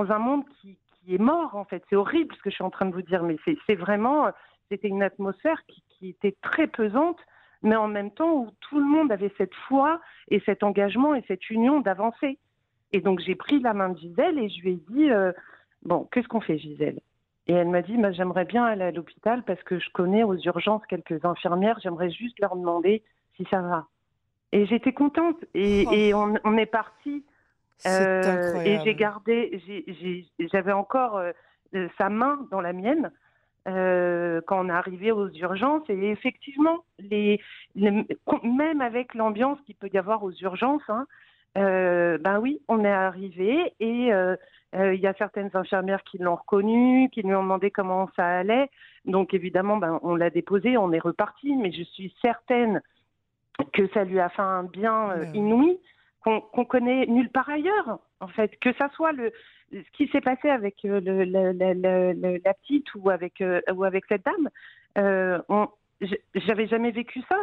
un 0.10 0.18
monde 0.18 0.44
qui, 0.62 0.78
est 1.10 1.18
mort, 1.18 1.56
en 1.56 1.66
fait. 1.66 1.84
C'est 1.90 1.98
horrible 1.98 2.34
ce 2.36 2.42
que 2.42 2.50
je 2.50 2.56
suis 2.56 2.64
en 2.64 2.70
train 2.70 2.86
de 2.86 2.94
vous 2.94 3.02
dire, 3.02 3.22
mais 3.24 3.36
c'est 3.46 3.76
vraiment, 3.76 4.30
c'était 4.70 4.88
une 4.88 5.04
atmosphère 5.04 5.62
qui, 5.68 5.84
qui, 5.90 6.10
était 6.10 6.36
très 6.42 6.68
pesante, 6.68 7.20
mais 7.64 7.76
en 7.76 7.90
même 7.90 8.12
temps 8.12 8.32
où 8.34 8.52
tout 8.62 8.80
le 8.80 8.86
monde 8.86 9.12
avait 9.12 9.32
cette 9.38 9.54
foi 9.68 10.00
et 10.30 10.42
cet 10.46 10.64
engagement 10.64 11.16
et 11.16 11.24
cette 11.28 11.50
union 11.50 11.82
d'avancer. 11.82 12.40
Et 12.94 13.02
donc 13.02 13.20
j'ai 13.20 13.36
pris 13.36 13.60
la 13.60 13.74
main 13.74 13.90
de 13.90 13.98
Gisèle 13.98 14.40
et 14.40 14.48
je 14.48 14.62
lui 14.62 14.72
ai 14.72 14.80
dit, 14.90 15.12
euh, 15.12 15.34
bon, 15.84 16.08
qu'est-ce 16.12 16.30
qu'on 16.30 16.42
fait 16.42 16.58
Gisèle? 16.58 17.00
Et 17.48 17.54
elle 17.54 17.70
m'a 17.70 17.82
dit, 17.82 17.98
bah, 17.98 18.14
j'aimerais 18.14 18.46
bien 18.46 18.64
aller 18.64 18.84
à 18.84 18.92
l'hôpital 18.92 19.44
parce 19.44 19.62
que 19.64 19.80
je 19.80 19.90
connais 19.90 20.24
aux 20.24 20.38
urgences 20.38 20.86
quelques 20.88 21.26
infirmières, 21.26 21.80
j'aimerais 21.82 22.12
juste 22.12 22.40
leur 22.40 22.56
demander 22.56 23.04
si 23.36 23.46
ça 23.50 23.62
va. 23.62 23.88
Et 24.52 24.66
j'étais 24.66 24.94
contente 24.94 25.38
et, 25.54 26.14
oh. 26.14 26.34
on, 26.44 26.58
est 26.58 26.66
parti. 26.66 27.24
Euh, 27.86 28.62
et 28.62 28.80
j'ai 28.84 28.96
gardé, 28.96 29.62
j'avais 30.52 30.72
encore 30.72 31.18
euh, 31.18 31.32
sa 31.98 32.10
main 32.10 32.48
dans 32.50 32.62
la 32.62 32.74
mienne. 32.74 33.12
Euh, 33.68 34.40
quand 34.48 34.66
on 34.66 34.70
est 34.70 34.72
arrivé 34.72 35.12
aux 35.12 35.30
urgences. 35.30 35.84
Et 35.90 36.10
effectivement, 36.10 36.86
les, 37.00 37.42
même 37.76 38.80
avec 38.80 39.14
l'ambiance 39.14 39.60
qu'il 39.66 39.76
peut 39.76 39.90
y 39.94 39.98
avoir 39.98 40.24
aux 40.24 40.32
urgences, 40.32 40.88
hein, 40.88 41.06
euh, 41.58 42.18
ben 42.18 42.40
oui, 42.40 42.62
on 42.70 42.86
est 42.86 42.92
arrivé 42.92 43.74
et 43.82 44.14
euh, 44.14 44.38
il 44.74 45.00
y 45.02 45.08
a 45.08 45.14
certaines 45.16 45.50
infirmières 45.54 46.04
qui 46.04 46.18
l'ont 46.18 46.36
reconnu, 46.36 47.10
qui 47.12 47.24
lui 47.24 47.36
ont 47.36 47.44
demandé 47.44 47.70
comment 47.70 48.10
ça 48.16 48.26
allait. 48.26 48.70
Donc 49.04 49.34
évidemment, 49.34 49.76
ben, 49.76 50.00
on 50.02 50.16
l'a 50.16 50.30
déposé, 50.30 50.78
on 50.78 50.94
est 50.94 51.00
reparti, 51.00 51.54
mais 51.58 51.74
je 51.74 51.84
suis 51.84 52.16
certaine 52.22 52.82
que 53.74 53.88
ça 53.90 54.04
lui 54.04 54.20
a 54.20 54.30
fait 54.30 54.42
un 54.42 54.64
bien 54.64 55.32
inouï 55.34 55.80
qu'on 56.24 56.66
connaît 56.66 57.06
nulle 57.06 57.30
part 57.30 57.50
ailleurs. 57.50 58.00
En 58.20 58.28
fait, 58.28 58.58
que 58.60 58.74
ça 58.74 58.90
soit 58.96 59.12
le, 59.12 59.32
ce 59.72 59.92
qui 59.94 60.08
s'est 60.10 60.22
passé 60.22 60.50
avec 60.50 60.84
euh, 60.86 61.00
le, 61.04 62.42
la 62.44 62.54
petite 62.54 62.88
ou 62.96 63.10
avec, 63.10 63.42
euh, 63.42 63.62
ou 63.74 63.84
avec 63.84 64.06
cette 64.08 64.26
dame, 64.26 64.50
euh, 64.98 65.40
j'avais 66.36 66.68
jamais 66.68 66.92
vécu 66.92 67.22
ça. 67.30 67.38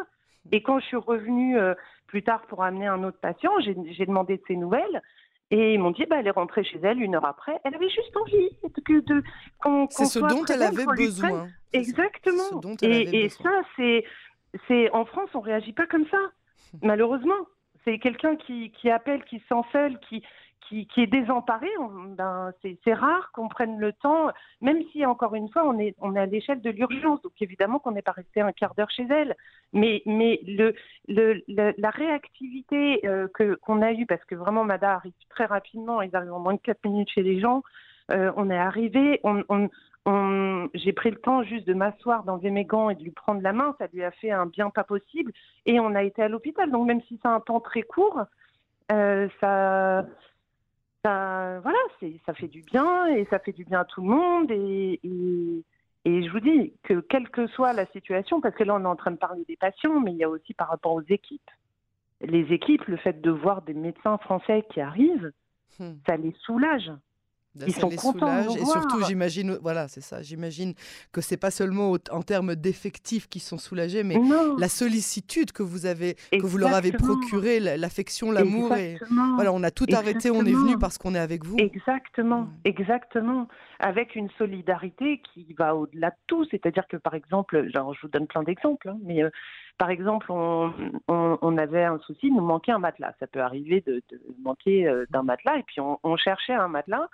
Et 0.53 0.63
quand 0.63 0.79
je 0.81 0.87
suis 0.87 0.97
revenue 0.97 1.59
euh, 1.59 1.75
plus 2.07 2.23
tard 2.23 2.43
pour 2.49 2.63
amener 2.63 2.87
un 2.87 3.03
autre 3.05 3.19
patient, 3.21 3.53
j'ai 3.61 4.07
demandé 4.07 4.37
de 4.37 4.43
ses 4.47 4.57
nouvelles. 4.57 5.03
Et 5.51 5.75
ils 5.75 5.79
m'ont 5.79 5.91
dit, 5.91 6.07
bah, 6.07 6.17
elle 6.19 6.27
est 6.27 6.31
rentrée 6.31 6.65
chez 6.65 6.81
elle 6.83 7.01
une 7.01 7.15
heure 7.15 7.25
après. 7.25 7.61
Elle 7.65 7.75
avait 7.75 7.89
juste 7.89 8.17
envie 8.17 8.51
de, 8.65 9.01
de 9.01 9.23
qu'on 9.61 9.87
C'est 9.91 10.07
ce 10.07 10.19
dont 10.19 10.45
elle 10.47 10.63
avait 10.63 10.87
besoin. 10.87 11.49
Exactement. 11.73 12.61
et, 12.83 13.25
et 13.25 13.29
ça, 13.29 13.51
c'est, 13.77 14.05
c'est 14.69 14.91
en 14.93 15.05
France, 15.05 15.31
on 15.35 15.41
réagit 15.41 15.73
pas 15.73 15.87
comme 15.87 16.07
ça, 16.09 16.19
malheureusement. 16.83 17.47
C'est 17.85 17.99
quelqu'un 17.99 18.37
qui, 18.37 18.71
qui 18.71 18.91
appelle, 18.91 19.23
qui 19.25 19.41
se 19.41 19.47
sent 19.49 19.69
seul, 19.71 19.99
qui, 20.09 20.23
qui, 20.69 20.89
est 20.97 21.07
désemparé, 21.07 21.69
ben, 22.17 22.53
c'est 22.63 22.95
rare 22.95 23.31
qu'on 23.33 23.49
prenne 23.49 23.79
le 23.79 23.93
temps, 23.93 24.31
même 24.61 24.83
si 24.91 25.05
encore 25.05 25.35
une 25.35 25.49
fois 25.49 25.67
on 25.67 25.79
est, 25.79 25.95
on 26.01 26.17
est 26.17 26.21
à 26.21 26.27
l'échelle 26.27 26.61
de 26.61 26.71
l'urgence, 26.71 27.21
donc 27.23 27.33
évidemment 27.41 27.79
qu'on 27.79 27.93
n'est 27.93 28.03
pas 28.03 28.13
resté 28.13 28.41
un 28.41 28.53
quart 28.53 28.75
d'heure 28.75 28.91
chez 28.91 29.07
elle, 29.11 29.37
mais, 29.73 30.03
mais 30.07 30.41
le, 30.47 30.75
le, 31.09 31.43
la 31.47 31.91
réactivité 31.91 33.07
euh, 33.07 33.29
que 33.35 33.55
qu'on 33.57 33.83
a 33.83 33.93
eue, 33.93 34.07
parce 34.07 34.25
que 34.25 34.35
vraiment 34.35 34.65
Mada 34.65 34.95
arrive 34.95 35.13
très 35.29 35.45
rapidement, 35.45 36.03
ils 36.03 36.15
arrivent 36.17 36.33
en 36.33 36.41
moins 36.41 36.55
de 36.55 36.61
4 36.61 36.85
minutes 36.85 37.11
chez 37.11 37.23
les 37.23 37.41
gens, 37.41 37.63
euh, 38.11 38.33
on 38.37 38.51
est 38.51 38.59
arrivé, 38.59 39.21
on, 39.25 39.45
on, 39.49 39.69
j'ai 40.07 40.93
pris 40.93 41.11
le 41.11 41.17
temps 41.17 41.43
juste 41.43 41.67
de 41.67 41.75
m'asseoir, 41.75 42.25
d'enlever 42.25 42.51
mes 42.51 42.65
gants 42.65 42.91
et 42.91 42.95
de 42.95 43.03
lui 43.03 43.11
prendre 43.11 43.41
la 43.41 43.53
main, 43.53 43.75
ça 43.79 43.87
lui 43.93 44.05
a 44.05 44.11
fait 44.11 44.31
un 44.31 44.47
bien 44.47 44.71
pas 44.71 44.85
possible, 44.85 45.33
et 45.67 45.81
on 45.81 45.95
a 45.95 46.03
été 46.03 46.23
à 46.23 46.29
l'hôpital, 46.29 46.71
donc 46.71 46.87
même 46.87 47.01
si 47.03 47.19
c'est 47.23 47.29
un 47.29 47.41
temps 47.41 47.61
très 47.61 47.83
court, 47.83 48.25
euh, 48.93 49.29
ça 49.41 50.05
ça, 51.05 51.61
voilà, 51.61 51.79
ça 52.25 52.35
fait 52.35 52.49
du 52.49 52.63
bien 52.63 53.07
et 53.09 53.27
ça 53.27 53.39
fait 53.39 53.53
du 53.53 53.65
bien 53.65 53.81
à 53.81 53.85
tout 53.85 54.01
le 54.01 54.09
monde. 54.09 54.51
Et, 54.51 55.01
et, 56.05 56.23
je 56.23 56.31
vous 56.31 56.41
dis 56.41 56.73
que 56.83 57.01
quelle 57.01 57.29
que 57.29 57.47
soit 57.49 57.73
la 57.73 57.87
situation, 57.87 58.41
parce 58.41 58.55
que 58.55 58.65
là 58.65 58.75
on 58.75 58.83
est 58.83 58.89
en 58.89 58.97
train 58.97 59.11
de 59.11 59.17
parler 59.17 59.45
des 59.47 59.57
patients, 59.57 60.01
mais 60.01 60.13
il 60.13 60.17
y 60.17 60.25
a 60.25 60.29
aussi 60.29 60.55
par 60.55 60.69
rapport 60.69 60.93
aux 60.93 61.03
équipes. 61.03 61.51
Les 62.23 62.53
équipes, 62.53 62.85
le 62.87 62.97
fait 62.97 63.21
de 63.21 63.31
voir 63.31 63.63
des 63.63 63.75
médecins 63.75 64.17
français 64.19 64.65
qui 64.71 64.81
arrivent, 64.81 65.33
hmm. 65.79 65.93
ça 66.07 66.17
les 66.17 66.35
soulage. 66.41 66.91
Ils 67.67 67.73
sont 67.75 67.91
contents 67.91 68.43
et 68.55 68.65
surtout 68.65 69.05
j'imagine 69.07 69.59
voilà 69.63 69.89
c'est 69.89 70.01
ça 70.01 70.23
j'imagine 70.23 70.75
que 71.13 71.21
c'est 71.21 71.37
pas 71.37 71.51
seulement 71.51 71.97
en 72.11 72.23
termes 72.23 72.57
d'effectifs 72.57 73.29
qui 73.29 73.41
sont 73.41 73.59
soulagés 73.59 74.03
mais 74.03 74.19
la 74.59 74.69
sollicitude 74.69 75.53
que 75.53 75.63
vous 75.63 75.87
avez 75.87 76.17
que 76.33 76.47
vous 76.47 76.59
leur 76.59 76.75
avez 76.75 76.93
procuré 76.93 77.61
l'affection 77.61 78.31
l'amour 78.31 78.75
et 78.75 78.99
voilà 79.37 79.53
on 79.53 79.63
a 79.63 79.71
tout 79.71 79.87
arrêté 79.93 80.31
on 80.31 80.45
est 80.45 80.53
venu 80.53 80.79
parce 80.79 80.99
qu'on 80.99 81.15
est 81.15 81.19
avec 81.19 81.45
vous. 81.45 81.57
Exactement. 81.59 82.49
Exactement. 82.65 83.49
Avec 83.79 84.15
une 84.17 84.31
solidarité 84.39 85.21
qui 85.33 85.53
va 85.59 85.75
au-delà 85.75 86.11
de 86.11 86.17
tout. 86.27 86.45
C'est-à-dire 86.51 86.87
que 86.89 86.97
par 86.97 87.15
exemple 87.15 87.69
genre 87.73 87.95
je 87.95 88.03
vous 88.03 88.09
donne 88.09 88.27
plein 88.27 88.43
d'exemples 88.43 88.89
hein, 88.89 88.99
mais 89.03 89.23
euh, 89.23 89.31
par 89.77 89.91
exemple, 89.91 90.31
on, 90.31 90.73
on, 91.09 91.59
avait 91.59 91.83
un 91.83 91.99
souci, 92.07 92.31
nous 92.31 92.45
manquait 92.45 92.71
un 92.71 92.79
matelas. 92.79 93.13
Ça 93.19 93.27
peut 93.27 93.41
arriver 93.41 93.83
de, 93.85 94.05
de 94.09 94.21
manquer 94.41 94.87
euh, 94.87 95.05
d'un 95.11 95.25
matelas, 95.25 95.59
et 95.59 95.65
puis 95.65 95.81
on, 95.81 95.99
on 96.05 96.17
cherchait 96.17 96.53
un 96.53 96.69
matelas. 96.69 97.09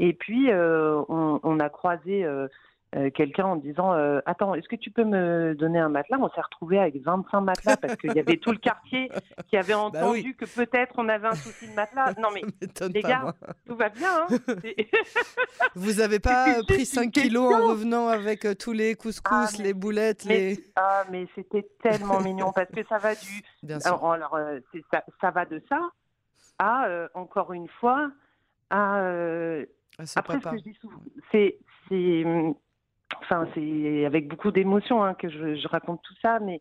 Et 0.00 0.14
puis, 0.14 0.50
euh, 0.50 1.02
on, 1.08 1.60
a 1.60 1.68
croisé 1.68 2.24
euh, 2.24 2.48
euh, 2.96 3.10
quelqu'un 3.10 3.44
en 3.44 3.56
disant 3.56 3.92
Attends, 4.24 4.54
est-ce 4.54 4.66
que 4.66 4.76
tu 4.76 4.90
peux 4.90 5.04
me 5.04 5.54
donner 5.54 5.78
un 5.78 5.90
matelas? 5.90 6.16
On 6.18 6.30
s'est 6.30 6.40
retrouvé 6.40 6.78
avec 6.78 6.96
25 7.02 7.42
matelas 7.42 7.76
parce 7.76 7.96
qu'il 7.96 8.14
y 8.14 8.18
avait 8.18 8.38
tout 8.38 8.50
le 8.50 8.56
quartier 8.56 9.10
qui 9.48 9.58
avait 9.58 9.74
bah 9.74 9.80
entendu 9.80 10.34
que 10.34 10.46
peut-être 10.46 10.94
on 10.96 11.06
avait 11.10 11.28
un 11.28 11.34
souci 11.34 11.68
de 11.68 11.74
matelas. 11.74 12.14
Non, 12.18 12.28
mais 12.32 12.40
les 12.94 13.02
gars, 13.02 13.34
tout 13.66 13.76
va 13.76 13.90
bien. 13.90 14.26
Hein 14.30 14.38
Vous 15.74 15.92
n'avez 15.94 16.18
pas 16.18 16.62
pris 16.66 16.86
5 16.86 17.12
kilos 17.12 17.54
en 17.54 17.68
revenant 17.68 18.08
avec 18.08 18.46
tous 18.58 18.72
les 18.72 18.94
couscous, 18.94 19.54
ah, 19.58 19.62
les 19.62 19.74
boulettes 19.74 20.24
les... 20.24 20.64
Ah, 20.76 21.04
mais 21.10 21.26
c'était 21.34 21.68
tellement 21.82 22.20
mignon 22.20 22.52
parce 22.52 22.70
que 22.70 22.84
ça 22.88 22.96
va 22.96 23.14
du. 23.14 23.42
Alors, 23.84 24.12
alors 24.12 24.38
ça, 24.90 25.04
ça, 25.20 25.30
va 25.30 25.44
de 25.44 25.62
ça 25.68 25.90
à, 26.58 26.88
encore 27.14 27.52
une 27.52 27.68
fois, 27.68 28.10
à 28.70 29.02
après, 30.16 30.40
ce 30.40 30.48
que 30.48 30.58
je 30.58 30.62
dis 30.62 30.78
souvent, 30.80 31.00
c'est, 31.30 31.58
enfin, 33.20 33.48
c'est 33.54 34.04
avec 34.04 34.28
beaucoup 34.28 34.50
d'émotion 34.50 35.02
hein, 35.02 35.14
que 35.14 35.28
je, 35.28 35.68
raconte 35.68 36.02
tout 36.02 36.14
ça, 36.22 36.38
mais 36.40 36.60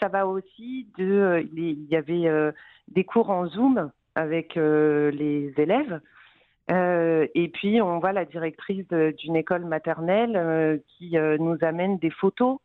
ça, 0.00 0.08
va 0.08 0.26
aussi 0.26 0.88
de, 0.98 1.04
euh, 1.04 1.40
il 1.52 1.86
y 1.86 1.96
avait 1.96 2.26
euh, 2.26 2.52
des 2.88 3.04
cours 3.04 3.30
en 3.30 3.46
Zoom 3.46 3.90
avec 4.14 4.56
euh, 4.56 5.10
les 5.10 5.52
élèves. 5.58 6.00
et 6.68 7.50
puis 7.52 7.80
on 7.82 7.98
voit 7.98 8.12
la 8.12 8.24
directrice 8.24 8.86
d'une 8.88 9.36
école 9.36 9.64
maternelle 9.64 10.82
qui 10.88 11.16
nous 11.38 11.58
amène 11.60 11.98
des 11.98 12.10
photos, 12.10 12.58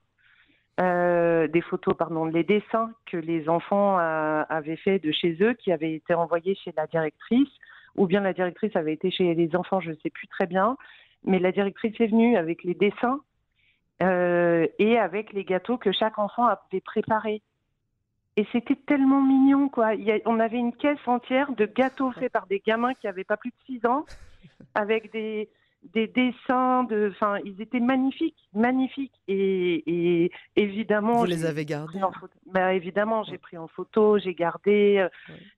des 0.80 1.62
photos, 1.70 1.96
pardon, 1.96 2.26
les 2.26 2.44
dessins 2.44 2.92
que 3.06 3.18
les 3.18 3.48
enfants 3.48 3.98
avaient 3.98 4.78
fait 4.78 4.98
de 5.00 5.12
chez 5.12 5.38
eux, 5.42 5.54
qui 5.54 5.72
avaient 5.72 5.94
été 5.94 6.16
envoyés 6.16 6.56
chez 6.56 6.74
la 6.76 6.88
directrice 6.88 7.52
ou 7.96 8.08
bien 8.08 8.22
la 8.22 8.34
directrice 8.34 8.76
avait 8.76 8.94
été 8.94 9.12
chez 9.12 9.34
les 9.34 9.56
enfants, 9.56 9.80
je 9.80 9.92
ne 9.92 9.96
sais 10.04 10.10
plus 10.10 10.28
très 10.28 10.48
bien, 10.48 10.78
mais 11.24 11.40
la 11.40 11.52
directrice 11.52 12.00
est 12.00 12.08
venue 12.08 12.38
avec 12.38 12.64
les 12.64 12.74
dessins 12.74 13.22
euh, 14.02 14.68
et 14.80 14.98
avec 14.98 15.34
les 15.34 15.44
gâteaux 15.44 15.78
que 15.78 15.92
chaque 15.92 16.18
enfant 16.18 16.46
avait 16.46 16.82
préparés. 16.82 17.42
Et 18.38 18.48
c'était 18.52 18.78
tellement 18.88 19.22
mignon, 19.22 19.68
quoi. 19.68 19.92
On 20.26 20.40
avait 20.40 20.58
une 20.58 20.74
caisse 20.74 21.06
entière 21.06 21.52
de 21.52 21.66
gâteaux 21.66 22.12
faits 22.12 22.32
par 22.32 22.48
des 22.48 22.62
gamins 22.66 22.94
qui 22.94 23.06
n'avaient 23.06 23.26
pas 23.26 23.38
plus 23.38 23.50
de 23.52 23.80
6 23.80 23.86
ans, 23.86 24.06
avec 24.74 25.12
des, 25.12 25.50
des 25.84 26.08
dessins 26.08 26.84
de, 26.84 27.10
enfin, 27.12 27.38
ils 27.44 27.60
étaient 27.62 27.80
magnifiques, 27.80 28.38
magnifiques. 28.54 29.20
Et, 29.28 30.32
évidemment, 30.56 31.20
vous 31.20 31.26
les 31.26 31.46
avez 31.46 31.66
gardés. 31.66 32.00
Bah, 32.46 32.74
évidemment, 32.74 33.24
j'ai 33.24 33.38
pris 33.38 33.58
en 33.58 33.68
photo, 33.68 34.20
j'ai 34.20 34.36
gardé. 34.36 34.98
Euh, 35.00 35.10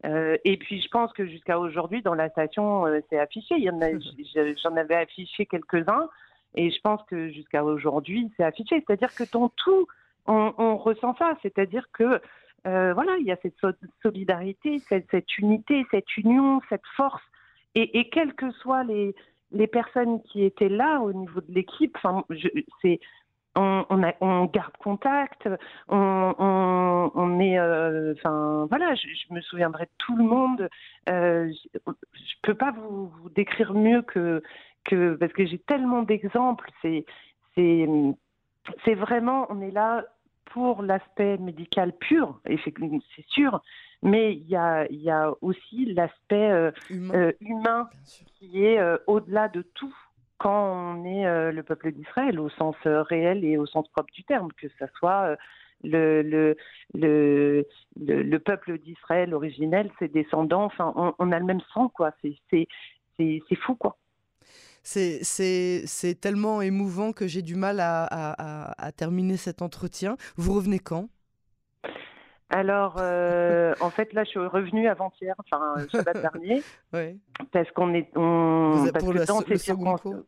euh, 0.06 0.38
et 0.46 0.58
puis, 0.58 0.82
je 0.82 0.88
pense 0.90 1.12
que 1.14 1.26
jusqu'à 1.26 1.60
aujourd'hui, 1.60 2.02
dans 2.02 2.14
la 2.14 2.30
station, 2.30 2.86
euh, 2.86 3.00
c'est 3.10 3.20
affiché. 3.20 3.56
Il 3.58 3.64
y 3.64 3.70
en 3.70 3.82
a, 3.82 3.90
j'en 4.64 4.76
avais 4.78 4.96
affiché 4.96 5.46
quelques-uns, 5.46 6.10
et 6.56 6.72
je 6.72 6.80
pense 6.82 7.02
que 7.04 7.30
jusqu'à 7.30 7.64
aujourd'hui, 7.64 8.32
c'est 8.38 8.44
affiché. 8.44 8.84
C'est-à-dire 8.86 9.14
que 9.14 9.30
dans 9.32 9.50
tout, 9.50 9.88
on, 10.26 10.78
ressent 10.78 11.16
ça. 11.18 11.38
C'est-à-dire 11.42 11.88
que 11.92 12.22
voilà, 12.64 13.18
il 13.20 13.26
y 13.26 13.32
a 13.32 13.38
cette 13.42 13.58
solidarité, 14.02 14.80
cette, 14.88 15.08
cette 15.12 15.38
unité, 15.38 15.86
cette 15.92 16.16
union, 16.16 16.62
cette 16.70 16.86
force. 16.96 17.22
Et, 17.76 18.00
et 18.00 18.08
quels 18.10 18.36
que 18.36 18.52
soient 18.52 18.84
les, 18.84 19.16
les 19.54 19.68
personnes 19.68 20.22
qui 20.24 20.44
étaient 20.44 20.70
là 20.70 21.00
au 21.00 21.14
niveau 21.14 21.42
de 21.42 21.54
l'équipe, 21.54 21.98
c'est 22.82 23.00
on, 23.56 24.46
garde 24.52 24.76
contact, 24.80 25.48
on, 25.88 26.34
on, 26.40 27.12
on 27.14 27.40
est, 27.40 27.60
euh, 27.60 28.14
enfin 28.14 28.66
voilà, 28.70 28.96
je, 28.96 29.34
me 29.34 29.42
souviendrai 29.42 29.86
de 29.86 29.92
tout 30.00 30.18
le 30.18 30.24
monde. 30.24 30.70
Euh, 31.10 31.52
je, 31.52 31.92
je 32.14 32.34
peux 32.42 32.56
pas 32.56 32.72
vous, 32.72 33.08
vous, 33.08 33.30
décrire 33.30 33.74
mieux 33.74 34.02
que 34.02 34.42
que 34.86 35.16
parce 35.16 35.34
que 35.34 35.46
j'ai 35.46 35.60
tellement 35.60 36.02
d'exemples. 36.02 36.70
C'est 36.82 37.06
c'est 37.56 37.88
c'est 38.86 38.96
vraiment, 38.96 39.46
on 39.50 39.62
est 39.62 39.72
là 39.72 40.04
pour 40.46 40.84
l'aspect 40.84 41.38
médical 41.38 41.94
pur, 41.94 42.40
c'est 42.46 43.26
sûr, 43.28 43.62
mais 44.04 44.34
il 44.34 44.48
y 44.48 44.56
a, 44.56 44.86
y 44.92 45.10
a 45.10 45.32
aussi 45.42 45.86
l'aspect 45.94 46.72
humain, 46.90 47.90
qui 48.38 48.64
est 48.66 48.80
au-delà 49.08 49.48
de 49.48 49.62
tout 49.62 49.96
quand 50.38 50.98
on 50.98 51.06
est 51.06 51.52
le 51.52 51.64
peuple 51.64 51.92
d'Israël 51.92 52.40
au 52.40 52.50
sens 52.50 52.76
réel 52.84 53.46
et 53.46 53.58
au 53.58 53.66
sens 53.66 53.88
propre 53.90 54.12
du 54.14 54.24
terme, 54.24 54.50
que 54.54 54.68
ce 54.80 54.86
soit 54.98 55.38
le, 55.84 56.22
le, 56.22 56.56
le, 56.94 57.66
le, 57.98 58.40
peuple 58.40 58.78
d'Israël 58.80 59.34
originel, 59.34 59.92
ses 60.00 60.08
descendants, 60.08 60.66
enfin, 60.66 60.94
on, 61.20 61.32
a 61.32 61.40
le 61.40 61.46
même 61.46 61.62
sang, 61.74 61.90
quoi. 61.90 62.12
C'est 62.22 62.68
fou, 63.66 63.76
quoi. 63.76 63.98
C'est 64.82 66.18
tellement 66.20 66.62
émouvant 66.62 67.14
que 67.14 67.28
j'ai 67.28 67.42
du 67.42 67.56
mal 67.56 67.80
à, 67.80 68.04
à, 68.06 68.86
à, 68.86 68.92
terminer 68.92 69.38
cet 69.38 69.62
entretien. 69.62 70.18
Vous 70.36 70.54
revenez 70.54 70.80
quand? 70.80 71.10
Alors, 72.50 72.96
euh, 73.00 73.74
en 73.80 73.90
fait, 73.90 74.14
là, 74.14 74.24
je 74.24 74.30
suis 74.30 74.40
revenue 74.40 74.88
avant-hier, 74.88 75.36
enfin, 75.40 75.74
le 75.78 75.88
Shabbat 75.90 76.22
dernier, 76.22 76.62
parce 77.52 77.72
qu'on 77.72 77.94
est, 77.94 78.10
on, 78.16 78.88
parce 78.94 79.06
que 79.06 79.12
le, 79.12 79.26
dans 79.26 79.42
ces 79.42 79.58
circonstances, 79.58 80.26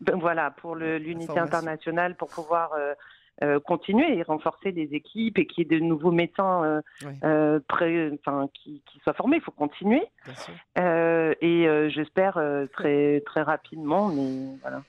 ben, 0.00 0.18
voilà, 0.18 0.50
pour 0.50 0.76
l'unité 0.76 1.38
internationale, 1.38 2.16
pour 2.16 2.28
pouvoir 2.28 2.72
euh, 2.72 2.94
euh, 3.42 3.58
continuer 3.58 4.18
et 4.18 4.22
renforcer 4.22 4.70
les 4.70 4.94
équipes 4.94 5.38
et 5.38 5.46
qu'il 5.46 5.64
y 5.64 5.74
ait 5.74 5.78
de 5.78 5.82
nouveaux 5.82 6.10
médecins 6.10 6.62
euh, 6.62 6.80
euh, 7.24 8.10
qui, 8.52 8.82
qui, 8.84 9.00
soient 9.00 9.14
formés. 9.14 9.38
Il 9.38 9.42
faut 9.42 9.50
continuer. 9.50 10.02
et 10.76 11.88
j'espère 11.90 12.38
très, 12.74 13.22
très 13.24 13.42
rapidement, 13.42 14.08
mais 14.08 14.58
voilà. 14.60 14.82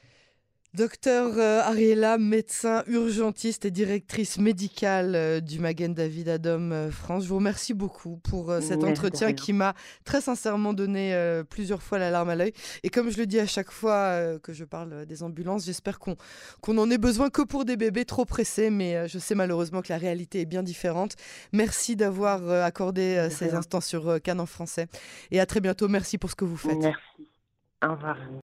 Docteur 0.73 1.33
euh, 1.37 1.59
Ariella, 1.63 2.17
médecin 2.17 2.83
urgentiste 2.87 3.65
et 3.65 3.71
directrice 3.71 4.37
médicale 4.37 5.15
euh, 5.15 5.41
du 5.41 5.59
Magen 5.59 5.93
David 5.93 6.29
Adom 6.29 6.71
euh, 6.71 6.89
France, 6.91 7.25
je 7.25 7.27
vous 7.27 7.35
remercie 7.35 7.73
beaucoup 7.73 8.15
pour 8.23 8.53
cet 8.61 8.85
entretien 8.85 9.33
qui 9.33 9.51
m'a 9.51 9.73
très 10.05 10.21
sincèrement 10.21 10.71
donné 10.71 11.13
plusieurs 11.49 11.81
fois 11.81 11.99
la 11.99 12.09
larme 12.09 12.29
à 12.29 12.35
l'œil. 12.35 12.53
Et 12.83 12.89
comme 12.89 13.09
je 13.09 13.17
le 13.17 13.25
dis 13.25 13.39
à 13.39 13.45
chaque 13.45 13.69
fois 13.69 14.39
que 14.39 14.53
je 14.53 14.63
parle 14.63 15.05
des 15.05 15.23
ambulances, 15.23 15.65
j'espère 15.65 15.99
qu'on 15.99 16.15
qu'on 16.61 16.77
en 16.77 16.89
ait 16.89 16.97
besoin 16.97 17.29
que 17.29 17.41
pour 17.41 17.65
des 17.65 17.75
bébés 17.75 18.05
trop 18.05 18.23
pressés, 18.23 18.69
mais 18.69 19.07
je 19.07 19.19
sais 19.19 19.35
malheureusement 19.35 19.81
que 19.81 19.91
la 19.91 19.97
réalité 19.97 20.41
est 20.41 20.45
bien 20.45 20.63
différente. 20.63 21.15
Merci 21.51 21.95
d'avoir 21.95 22.49
accordé 22.63 23.27
ces 23.29 23.53
instants 23.55 23.81
sur 23.81 24.21
Canon 24.21 24.45
français. 24.45 24.87
Et 25.31 25.39
à 25.39 25.45
très 25.45 25.59
bientôt. 25.59 25.89
Merci 25.89 26.17
pour 26.17 26.29
ce 26.29 26.35
que 26.35 26.45
vous 26.45 26.57
faites. 26.57 26.77
Merci. 26.77 27.27
Au 27.83 27.91
revoir. 27.91 28.17